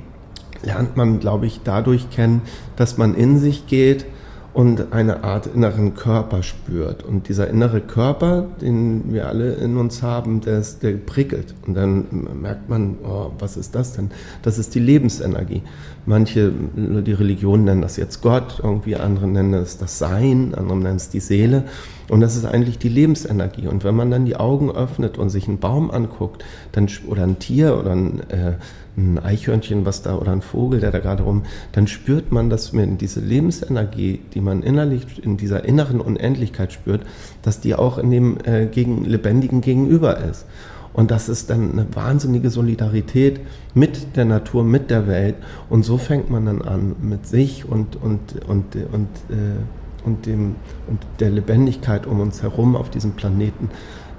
[0.62, 2.42] lernt man, glaube ich, dadurch kennen,
[2.76, 4.06] dass man in sich geht
[4.54, 7.04] und eine Art inneren Körper spürt.
[7.04, 11.56] Und dieser innere Körper, den wir alle in uns haben, der, ist, der prickelt.
[11.66, 12.06] Und dann
[12.40, 14.12] merkt man, oh, was ist das denn?
[14.44, 15.64] Das ist die Lebensenergie.
[16.06, 20.98] Manche, die Religionen nennen das jetzt Gott, irgendwie andere nennen es das Sein, andere nennen
[20.98, 21.64] es die Seele.
[22.10, 23.68] Und das ist eigentlich die Lebensenergie.
[23.68, 26.44] Und wenn man dann die Augen öffnet und sich einen Baum anguckt,
[26.74, 28.54] dann, oder ein Tier oder ein, äh,
[28.98, 32.74] ein Eichhörnchen, was da, oder ein Vogel, der da gerade rum, dann spürt man, dass
[32.74, 37.02] man diese Lebensenergie, die man innerlich in dieser inneren Unendlichkeit spürt,
[37.42, 40.46] dass die auch in dem äh, gegen, lebendigen Gegenüber ist.
[40.94, 43.42] Und das ist dann eine wahnsinnige Solidarität
[43.74, 45.36] mit der Natur, mit der Welt.
[45.70, 50.56] Und so fängt man dann an, mit sich und, und, und, und, äh, und, dem,
[50.88, 53.72] und der Lebendigkeit um uns herum auf diesem Planeten,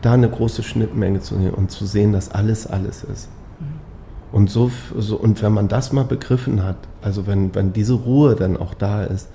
[0.02, 3.28] da eine große Schnittmenge zu sehen und zu sehen, dass alles alles ist.
[4.34, 4.68] Und, so,
[4.98, 8.74] so, und wenn man das mal begriffen hat, also wenn, wenn diese Ruhe dann auch
[8.74, 9.28] da ist,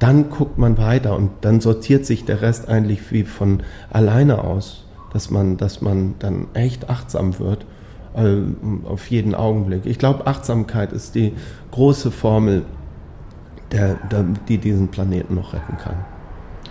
[0.00, 4.84] dann guckt man weiter und dann sortiert sich der Rest eigentlich wie von alleine aus,
[5.12, 7.66] dass man, dass man dann echt achtsam wird
[8.16, 8.38] äh,
[8.84, 9.86] auf jeden Augenblick.
[9.86, 11.34] Ich glaube, Achtsamkeit ist die
[11.70, 12.64] große Formel,
[13.70, 16.04] der, der, die diesen Planeten noch retten kann.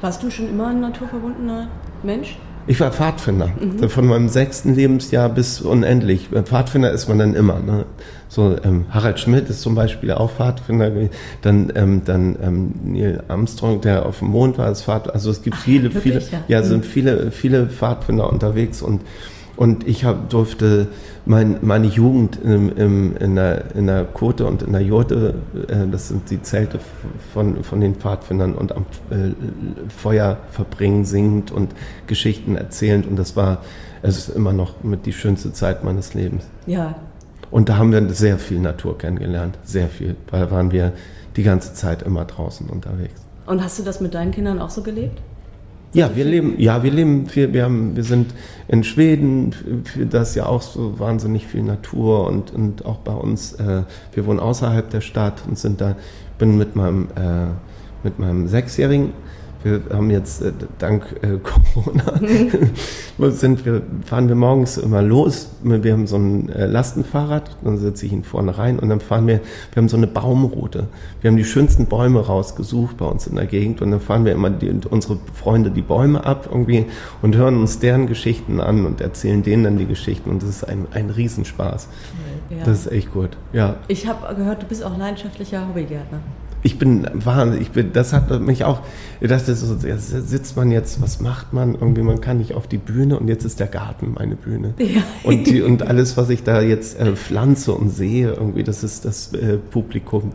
[0.02, 1.70] Warst du schon immer ein naturverbundener
[2.04, 2.38] Mensch?
[2.72, 3.52] Ich war Pfadfinder.
[3.90, 6.30] Von meinem sechsten Lebensjahr bis unendlich.
[6.30, 7.60] Pfadfinder ist man dann immer.
[7.60, 7.84] Ne?
[8.30, 10.90] So, ähm, Harald Schmidt ist zum Beispiel auch Pfadfinder.
[10.90, 11.10] gewesen.
[11.42, 15.14] Dann, ähm, dann ähm, Neil Armstrong, der auf dem Mond war, ist Pfad.
[15.14, 16.44] Also es gibt viele, wirklich, viele, ja?
[16.48, 19.02] ja, sind viele, viele Pfadfinder unterwegs und
[19.62, 20.88] Und ich hab, durfte
[21.28, 25.36] mein, meine Jugend im, im, in, der, in der Kote und in der Jurte,
[25.68, 26.80] äh, das sind die Zelte
[27.32, 29.34] von, von den Pfadfindern und am äh,
[29.96, 31.76] Feuer verbringen, singend und
[32.08, 33.06] Geschichten erzählend.
[33.06, 33.60] Und das war,
[34.02, 36.44] es ist immer noch mit die schönste Zeit meines Lebens.
[36.66, 36.96] Ja,
[37.52, 40.16] Und da haben wir sehr viel Natur kennengelernt, sehr viel.
[40.32, 40.92] Da waren wir
[41.36, 43.22] die ganze Zeit immer draußen unterwegs.
[43.46, 45.22] und hast du das mit deinen Kindern auch so gelebt?
[45.94, 48.34] Ja, wir leben, ja, wir leben, wir, wir, haben, wir sind
[48.70, 53.54] in Schweden, für das ja auch so wahnsinnig viel Natur und, und auch bei uns,
[53.54, 53.84] äh,
[54.14, 55.98] wir wohnen außerhalb der Stadt und sind da,
[56.38, 57.48] bin mit meinem, äh,
[58.04, 59.12] mit meinem Sechsjährigen,
[59.64, 62.20] wir haben jetzt äh, dank äh, Corona,
[63.32, 68.06] sind wir, fahren wir morgens immer los, wir haben so ein äh, Lastenfahrrad, dann setze
[68.06, 69.40] ich ihn vorne rein und dann fahren wir,
[69.74, 70.88] wir haben so eine Baumroute,
[71.22, 74.34] wir haben die schönsten Bäume rausgesucht bei uns in der Gegend und dann fahren wir
[74.34, 76.86] immer die, unsere Freunde die Bäume ab irgendwie
[77.22, 80.64] und hören uns deren Geschichten an und erzählen denen dann die Geschichten und das ist
[80.64, 81.88] ein, ein Riesenspaß.
[82.50, 82.66] Ja.
[82.66, 83.78] Das ist echt gut, ja.
[83.88, 86.20] ich habe gehört, du bist auch leidenschaftlicher Hobbygärtner.
[86.64, 88.82] Ich bin wahnsinnig, ich bin, das hat mich auch,
[89.20, 91.74] ich dachte so, jetzt sitzt man jetzt, was macht man?
[91.76, 94.74] Irgendwie, man kann nicht auf die Bühne und jetzt ist der Garten meine Bühne.
[94.78, 95.02] Ja.
[95.24, 99.06] Und, die, und alles, was ich da jetzt äh, pflanze und sehe, irgendwie, das ist
[99.06, 100.32] das äh, Publikum.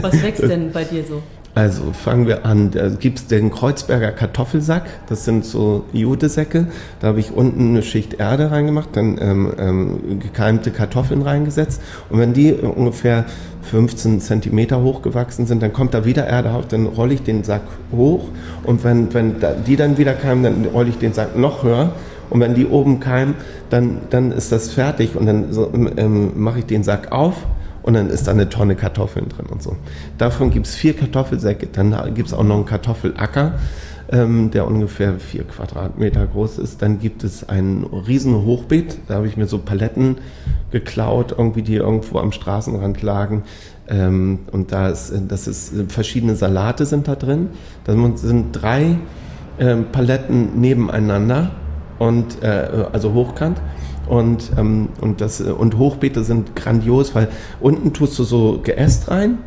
[0.00, 1.22] Was wächst denn bei dir so?
[1.58, 2.70] Also fangen wir an.
[2.70, 4.84] Da gibt es den Kreuzberger Kartoffelsack.
[5.08, 6.68] Das sind so Judesäcke.
[7.00, 11.82] Da habe ich unten eine Schicht Erde reingemacht, dann ähm, ähm, gekeimte Kartoffeln reingesetzt.
[12.10, 13.24] Und wenn die ungefähr
[13.62, 17.42] 15 Zentimeter hoch gewachsen sind, dann kommt da wieder Erde auf, dann rolle ich den
[17.42, 18.28] Sack hoch.
[18.62, 19.34] Und wenn, wenn
[19.66, 21.90] die dann wieder keimen, dann rolle ich den Sack noch höher.
[22.30, 23.34] Und wenn die oben keimen,
[23.68, 25.16] dann, dann ist das fertig.
[25.16, 27.34] Und dann so, ähm, mache ich den Sack auf
[27.88, 29.74] und dann ist da eine Tonne Kartoffeln drin und so.
[30.18, 33.54] Davon gibt es vier Kartoffelsäcke, dann gibt es auch noch einen Kartoffelacker,
[34.12, 36.82] ähm, der ungefähr vier Quadratmeter groß ist.
[36.82, 40.16] Dann gibt es ein riesen Hochbeet, da habe ich mir so Paletten
[40.70, 43.44] geklaut, irgendwie die irgendwo am Straßenrand lagen.
[43.88, 47.48] Ähm, und da ist, das ist, verschiedene Salate sind da drin.
[47.84, 48.98] Da sind drei
[49.58, 51.52] ähm, Paletten nebeneinander
[51.98, 53.58] und äh, also hochkant.
[54.08, 57.28] Und, ähm, und, das, und Hochbeete sind grandios, weil
[57.60, 59.38] unten tust du so Geäst rein,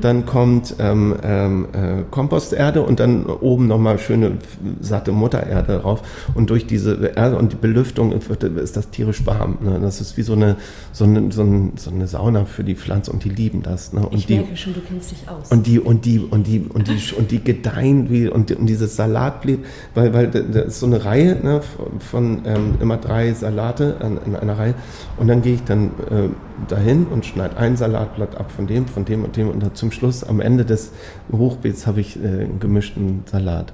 [0.00, 4.32] dann kommt ähm, ähm, äh, Komposterde und dann oben nochmal schöne
[4.80, 6.02] satte Muttererde drauf.
[6.34, 9.58] Und durch diese Erde und die Belüftung ist das tierisch warm.
[9.62, 9.78] Ne?
[9.80, 10.56] Das ist wie so eine,
[10.92, 13.92] so, eine, so, eine, so eine Sauna für die Pflanze und die lieben das.
[13.92, 14.00] Ne?
[14.00, 15.50] Und Ich die, merke schon, du kennst dich aus.
[15.50, 18.96] und die, und die, und die, und die, und die gedeihen wie, und, und dieses
[18.96, 19.60] Salatbeet,
[19.94, 23.96] weil, weil da da ist so eine Reihe ne, von, von ähm, immer drei Salate
[24.00, 24.74] an, in einer Reihe.
[25.16, 26.28] Und dann gehe ich dann äh,
[26.66, 29.48] dahin und schneide ein Salatblatt ab von dem, von dem und dem.
[29.48, 30.92] Und dann zum Schluss, am Ende des
[31.30, 33.72] Hochbeets, habe ich äh, einen gemischten Salat.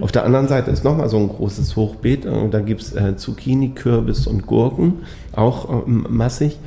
[0.00, 2.24] Auf der anderen Seite ist nochmal so ein großes Hochbeet.
[2.24, 6.58] äh, Da gibt es äh, Zucchini, Kürbis und Gurken, auch ähm, massig.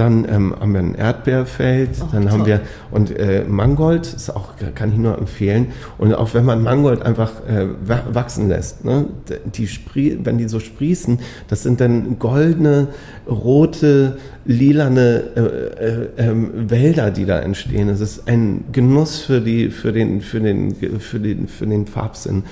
[0.00, 2.46] Dann ähm, haben wir ein Erdbeerfeld, Oh, dann haben toll.
[2.48, 5.66] wir und äh, Mangold ist auch kann ich nur empfehlen
[5.98, 9.04] und auch wenn man Mangold einfach äh, wa- wachsen lässt, ne,
[9.54, 9.68] die
[10.24, 12.88] wenn die so sprießen, das sind dann goldene,
[13.28, 17.88] rote, lilane äh, äh, ähm, Wälder, die da entstehen.
[17.90, 22.44] Es ist ein Genuss für die für den für den für den für den Farbsinn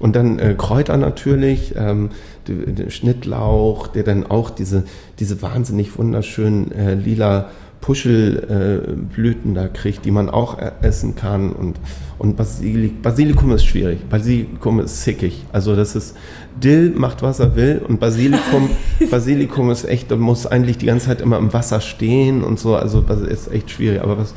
[0.00, 1.74] und dann äh, Kräuter natürlich.
[1.76, 2.10] Ähm,
[2.48, 4.84] der Schnittlauch, der dann auch diese,
[5.18, 11.52] diese wahnsinnig wunderschönen äh, lila Puschelblüten Blüten da kriegt, die man auch äh, essen kann.
[11.52, 11.76] Und,
[12.18, 14.08] und Basilik, Basilikum ist schwierig.
[14.08, 15.44] Basilikum ist sickig.
[15.52, 16.16] Also das ist,
[16.62, 17.82] Dill macht, was er will.
[17.86, 18.70] Und Basilikum,
[19.10, 22.74] Basilikum ist echt, muss eigentlich die ganze Zeit immer im Wasser stehen und so.
[22.74, 24.00] Also das ist echt schwierig.
[24.00, 24.34] Aber was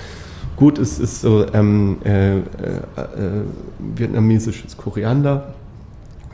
[0.55, 2.41] gut ist, ist so ähm, äh, äh, äh,
[3.95, 5.53] vietnamesisches Koriander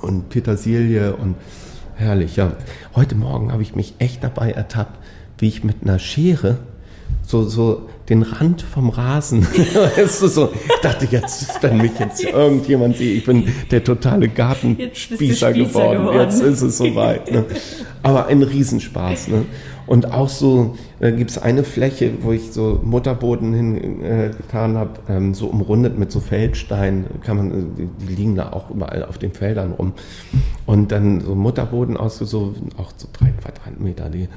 [0.02, 1.36] und Petersilie und
[1.96, 2.54] herrlich, ja.
[2.96, 5.00] Heute Morgen habe ich mich echt dabei ertappt,
[5.40, 6.58] wie ich mit einer Schere
[7.24, 9.44] so, so den Rand vom Rasen,
[9.96, 14.28] weißt du, so, ich dachte jetzt, wenn mich jetzt irgendjemand sieht, ich bin der totale
[14.28, 16.20] Gartenspießer Spießer geworden, geworden.
[16.20, 17.32] jetzt ist es soweit.
[17.32, 17.46] Ne?
[18.04, 19.30] Aber ein Riesenspaß.
[19.30, 19.46] Ne?
[19.88, 24.92] Und auch so, da gibt es eine Fläche, wo ich so Mutterboden hingetan äh, habe,
[25.10, 29.04] ähm, so umrundet mit so Feldsteinen, kann man, äh, die, die liegen da auch überall
[29.06, 29.94] auf den Feldern rum.
[30.66, 34.10] Und dann so Mutterboden ausgesucht, auch so drei Quadratmeter.
[34.10, 34.28] Die,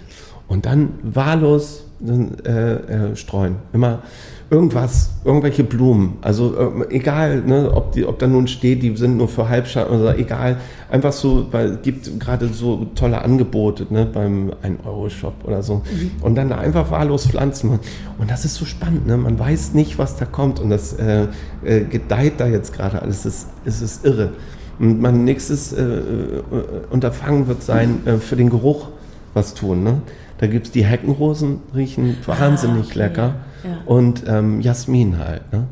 [0.49, 3.57] und dann wahllos äh, äh, streuen.
[3.73, 4.03] Immer
[4.51, 6.17] irgendwas, irgendwelche Blumen.
[6.23, 10.01] Also äh, egal, ne, ob, die, ob da nun steht, die sind nur für Halbschatten
[10.01, 10.57] oder egal.
[10.91, 15.83] Einfach so, weil es gibt gerade so tolle Angebote ne, beim 1-Euro-Shop oder so.
[16.23, 17.79] Und dann einfach wahllos pflanzen.
[18.17, 19.07] Und das ist so spannend.
[19.07, 19.19] Ne?
[19.19, 20.61] Man weiß nicht, was da kommt.
[20.61, 21.27] Und das äh,
[21.63, 23.27] äh, gedeiht da jetzt gerade alles.
[23.27, 24.31] Es ist, es ist irre.
[24.79, 26.43] Und mein nächstes äh, äh,
[26.91, 28.89] Unterfangen wird sein, äh, für den Geruch
[29.35, 29.83] was tun.
[29.83, 30.01] Ne?
[30.39, 32.99] Da gibt es die Heckenrosen, riechen wahnsinnig Ah, okay.
[32.99, 33.35] lecker.
[33.87, 35.53] Und ähm, Jasmin halt.
[35.53, 35.65] Ne?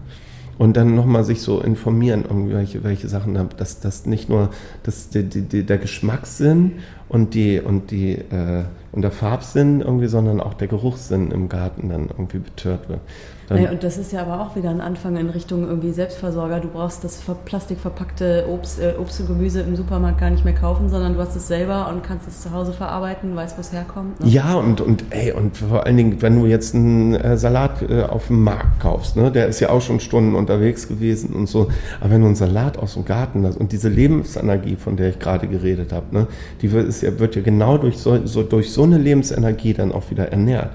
[0.58, 4.50] Und dann nochmal sich so informieren, irgendwie welche, welche Sachen, da- dass das nicht nur
[4.84, 6.72] dass die, die, die, der Geschmackssinn
[7.08, 11.90] und die und die äh, und der Farbsinn irgendwie, sondern auch der Geruchssinn im Garten
[11.90, 13.00] dann irgendwie betört wird.
[13.48, 16.58] Naja, und das ist ja aber auch wieder ein Anfang in Richtung irgendwie Selbstversorger.
[16.60, 20.54] Du brauchst das ver- plastikverpackte Obst, äh, Obst und Gemüse im Supermarkt gar nicht mehr
[20.54, 23.72] kaufen, sondern du hast es selber und kannst es zu Hause verarbeiten, weißt, wo es
[23.72, 24.20] herkommt.
[24.20, 24.28] ne?
[24.28, 28.02] Ja, und, und, ey, und vor allen Dingen, wenn du jetzt einen äh, Salat äh,
[28.02, 31.68] auf dem Markt kaufst, ne, der ist ja auch schon Stunden unterwegs gewesen und so,
[32.00, 35.18] aber wenn du einen Salat aus dem Garten hast und diese Lebensenergie, von der ich
[35.18, 36.26] gerade geredet habe, ne,
[36.62, 39.92] die wird, ist ja, wird ja genau durch so, so, durch so eine Lebensenergie dann
[39.92, 40.70] auch wieder ernährt.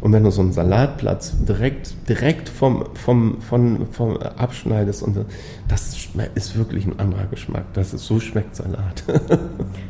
[0.00, 5.18] Und wenn du so einen Salatplatz direkt, direkt vom, vom, von, vom abschneidest und
[5.66, 5.96] das
[6.34, 7.64] ist wirklich ein anderer Geschmack.
[7.74, 9.02] Das ist, so schmeckt Salat.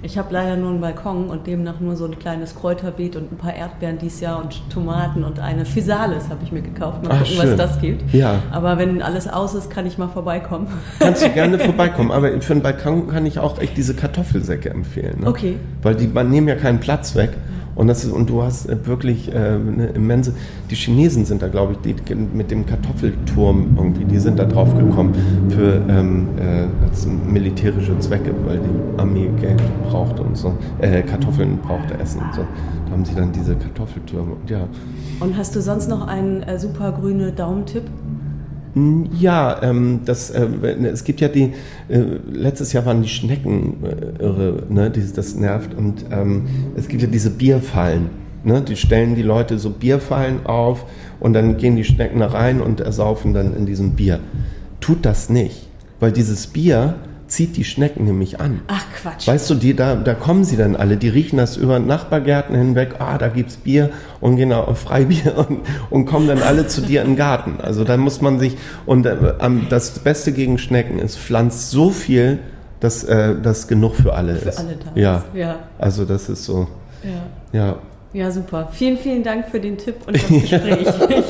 [0.01, 3.37] Ich habe leider nur einen Balkon und demnach nur so ein kleines Kräuterbeet und ein
[3.37, 7.03] paar Erdbeeren dieses Jahr und Tomaten und eine Physalis habe ich mir gekauft.
[7.03, 7.57] Mal Ach, gucken, was schön.
[7.59, 8.15] das gibt.
[8.15, 8.43] Ja.
[8.53, 10.69] Aber wenn alles aus ist, kann ich mal vorbeikommen.
[11.01, 15.21] Kannst du gerne vorbeikommen, aber für einen Balkon kann ich auch echt diese Kartoffelsäcke empfehlen.
[15.21, 15.27] Ne?
[15.27, 15.57] Okay.
[15.83, 17.31] Weil die man nehmen ja keinen Platz weg.
[17.79, 20.35] Und, das ist, und du hast äh, wirklich äh, eine immense.
[20.69, 24.77] Die Chinesen sind da, glaube ich, die, mit dem Kartoffelturm irgendwie, die sind da drauf
[24.77, 25.15] gekommen
[25.49, 26.67] für ähm, äh,
[27.31, 30.55] militärische Zwecke, weil die Armee Geld brauchte und so.
[30.81, 32.41] Äh, Kartoffeln brauchte Essen und so.
[32.87, 34.33] Da haben sie dann diese Kartoffeltürme.
[34.33, 34.67] Und ja.
[35.21, 37.85] Und hast du sonst noch einen äh, super grüne Daumentipp?
[39.19, 40.47] Ja, ähm, das, äh,
[40.93, 41.53] es gibt ja die,
[41.89, 42.01] äh,
[42.31, 45.75] letztes Jahr waren die Schnecken äh, irre, ne, die, das nervt.
[45.75, 48.11] Und ähm, es gibt ja diese Bierfallen.
[48.45, 50.87] Ne, die stellen die Leute so Bierfallen auf
[51.19, 54.21] und dann gehen die Schnecken da rein und ersaufen dann in diesem Bier.
[54.81, 55.69] Tut das nicht,
[55.99, 56.95] weil dieses Bier
[57.29, 58.61] zieht die Schnecken nämlich an.
[58.69, 59.27] Ach Quatsch.
[59.29, 62.97] Weißt du, die, da, da kommen sie dann alle, die riechen das über Nachbargärten hinweg,
[62.99, 65.61] ah, da gibt's Bier und gehen auf Freibier und,
[65.91, 67.59] und kommen dann alle zu dir in den Garten.
[67.63, 68.57] Also da muss man sich,
[68.87, 69.17] und äh,
[69.69, 72.39] das Beste gegen Schnecken ist, pflanzt so viel,
[72.81, 74.59] dass äh, das genug für alle Für ist.
[74.59, 75.25] alle da ja.
[75.35, 75.57] Ja.
[75.79, 76.67] Also das ist so,
[77.53, 77.59] Ja.
[77.61, 77.77] ja.
[78.15, 78.71] Ja, super.
[78.73, 80.87] Vielen, vielen Dank für den Tipp und das Gespräch.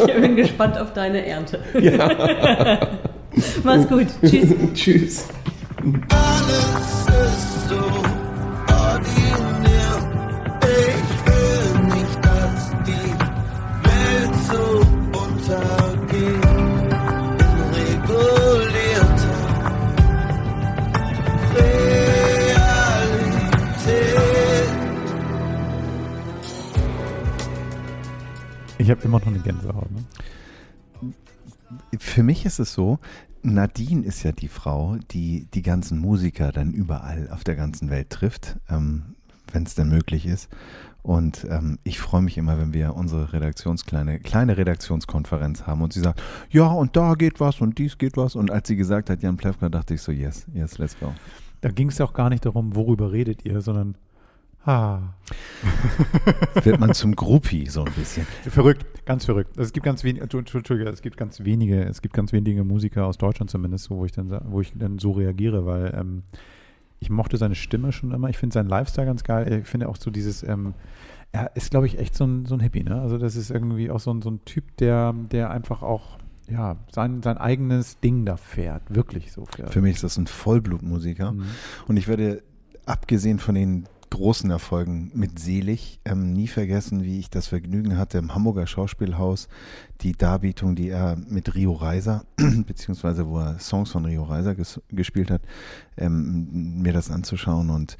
[0.07, 1.59] Ich bin gespannt auf deine Ernte.
[3.65, 4.07] Mach's gut.
[4.25, 4.55] Tschüss.
[4.75, 5.25] Tschüss.
[5.81, 7.77] Alles ist so
[8.67, 9.95] ordinär.
[10.61, 13.11] Ich will nicht, dass die
[13.87, 14.63] Welt so
[15.17, 16.45] untergeht.
[17.79, 19.39] Regulierter
[21.55, 22.99] Realität.
[28.79, 29.91] Ich habe immer noch eine Gänsehaut.
[29.93, 30.05] Ne?
[32.01, 32.99] Für mich ist es so,
[33.43, 38.11] Nadine ist ja die Frau, die die ganzen Musiker dann überall auf der ganzen Welt
[38.11, 39.15] trifft, ähm,
[39.53, 40.49] wenn es denn möglich ist.
[41.03, 46.01] Und ähm, ich freue mich immer, wenn wir unsere Redaktionskleine kleine Redaktionskonferenz haben und sie
[46.01, 46.21] sagt,
[46.51, 48.35] ja, und da geht was und dies geht was.
[48.35, 51.15] Und als sie gesagt hat, Jan Plewka, dachte ich so, yes, yes, let's go.
[51.61, 53.97] Da ging es ja auch gar nicht darum, worüber redet ihr, sondern
[54.65, 55.01] ah,
[56.63, 58.27] Wird man zum Groupie so ein bisschen.
[58.49, 59.51] verrückt, ganz verrückt.
[59.51, 63.07] Also es gibt ganz wenige, Entschuldige, es gibt ganz wenige, es gibt ganz wenige Musiker
[63.07, 66.23] aus Deutschland zumindest, wo ich dann, wo ich dann so reagiere, weil ähm,
[67.01, 68.29] ich mochte seine Stimme schon immer.
[68.29, 69.61] Ich finde seinen Lifestyle ganz geil.
[69.63, 70.75] Ich finde auch so dieses, ähm,
[71.33, 73.01] er ist, glaube ich, echt so ein, so ein Hippie, ne?
[73.01, 76.77] Also das ist irgendwie auch so ein, so ein Typ, der, der einfach auch, ja,
[76.91, 78.83] sein, sein eigenes Ding da fährt.
[78.95, 79.73] Wirklich so fährt.
[79.73, 81.33] Für mich ist das ein Vollblutmusiker.
[81.33, 81.45] Mhm.
[81.87, 82.43] Und ich werde,
[82.87, 88.19] abgesehen von den großen Erfolgen mit Selig, ähm, nie vergessen, wie ich das Vergnügen hatte,
[88.19, 89.49] im Hamburger Schauspielhaus
[90.01, 92.25] die Darbietung, die er mit Rio Reiser,
[92.67, 95.43] beziehungsweise wo er Songs von Rio Reiser ges gespielt hat,
[95.97, 97.71] ähm, mir das anzuschauen.
[97.71, 97.97] Und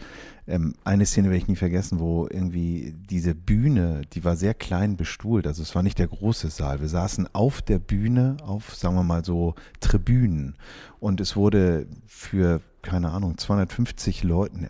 [0.47, 4.97] ähm, eine Szene werde ich nie vergessen, wo irgendwie diese Bühne, die war sehr klein
[4.97, 6.81] bestuhlt, also es war nicht der große Saal.
[6.81, 10.57] Wir saßen auf der Bühne, auf, sagen wir mal so, Tribünen.
[11.01, 14.69] Und es wurde für, keine Ahnung, 250 Leuten,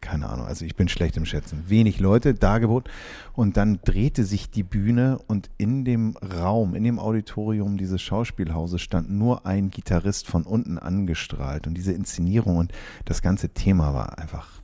[0.00, 2.90] keine Ahnung, also ich bin schlecht im Schätzen, wenig Leute dargeboten.
[3.32, 8.80] Und dann drehte sich die Bühne und in dem Raum, in dem Auditorium dieses Schauspielhauses
[8.80, 11.66] stand nur ein Gitarrist von unten angestrahlt.
[11.66, 12.72] Und diese Inszenierung und
[13.04, 14.60] das ganze Thema war einfach.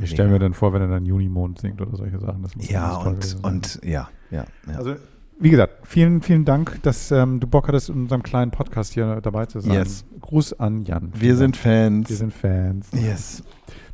[0.00, 2.42] Ich stelle mir dann vor, wenn er dann Junimond singt oder solche Sachen.
[2.42, 4.76] Das muss Ja, und, und ja, ja, ja.
[4.76, 4.94] Also,
[5.40, 9.20] wie gesagt, vielen, vielen Dank, dass ähm, du Bock hattest, in unserem kleinen Podcast hier
[9.22, 9.72] dabei zu sein.
[9.72, 10.04] Yes.
[10.20, 11.12] Gruß an Jan.
[11.14, 12.08] wir sind Fans.
[12.08, 12.88] Wir sind Fans.
[12.92, 13.42] yes.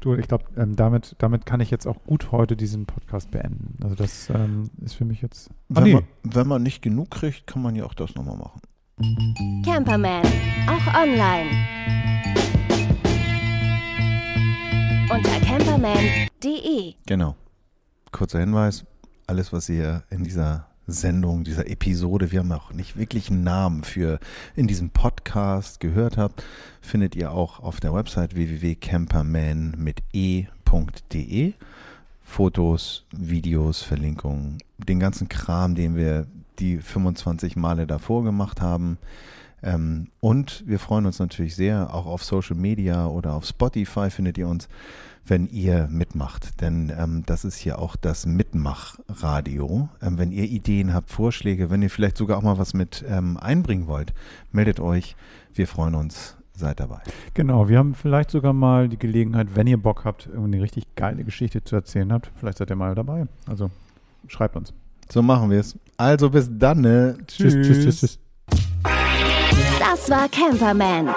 [0.07, 3.77] Du, ich glaube, ähm, damit, damit kann ich jetzt auch gut heute diesen Podcast beenden.
[3.83, 5.51] Also das ähm, ist für mich jetzt.
[5.51, 5.95] Ah, Wenn, nee.
[5.95, 8.61] man, wenn man nicht genug kriegt, kann man ja auch das nochmal machen.
[9.65, 10.23] Camperman,
[10.69, 11.51] auch online.
[15.13, 16.95] unter camperman.de.
[17.07, 17.35] Genau.
[18.13, 18.85] Kurzer Hinweis,
[19.27, 23.83] alles, was ihr in dieser Sendung, dieser Episode, wir haben auch nicht wirklich einen Namen
[23.83, 24.21] für
[24.55, 26.45] in diesem Podcast gehört habt,
[26.81, 31.55] findet ihr auch auf der Website www.camperman mit e.de.
[32.23, 36.27] Fotos, Videos, Verlinkungen, den ganzen Kram, den wir
[36.59, 38.99] die 25 Male davor gemacht haben.
[39.63, 44.39] Ähm, und wir freuen uns natürlich sehr, auch auf Social Media oder auf Spotify findet
[44.39, 44.69] ihr uns,
[45.27, 46.61] wenn ihr mitmacht.
[46.61, 49.89] Denn ähm, das ist hier auch das Mitmachradio.
[50.03, 53.37] Ähm, wenn ihr Ideen habt, Vorschläge, wenn ihr vielleicht sogar auch mal was mit ähm,
[53.37, 54.15] einbringen wollt,
[54.53, 55.17] meldet euch.
[55.55, 56.37] Wir freuen uns.
[56.59, 57.01] Seid dabei.
[57.35, 61.23] Genau, wir haben vielleicht sogar mal die Gelegenheit, wenn ihr Bock habt, eine richtig geile
[61.23, 63.27] Geschichte zu erzählen habt, vielleicht seid ihr mal dabei.
[63.47, 63.71] Also
[64.27, 64.73] schreibt uns.
[65.11, 65.79] So machen wir es.
[65.99, 66.81] Also bis dann.
[66.81, 67.19] Ne?
[67.27, 67.53] Tschüss.
[67.53, 68.19] Tschüss, tschüss, tschüss, tschüss.
[69.79, 71.11] Das war Camperman.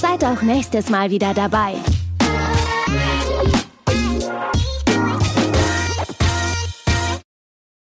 [0.00, 1.74] Seid auch nächstes Mal wieder dabei.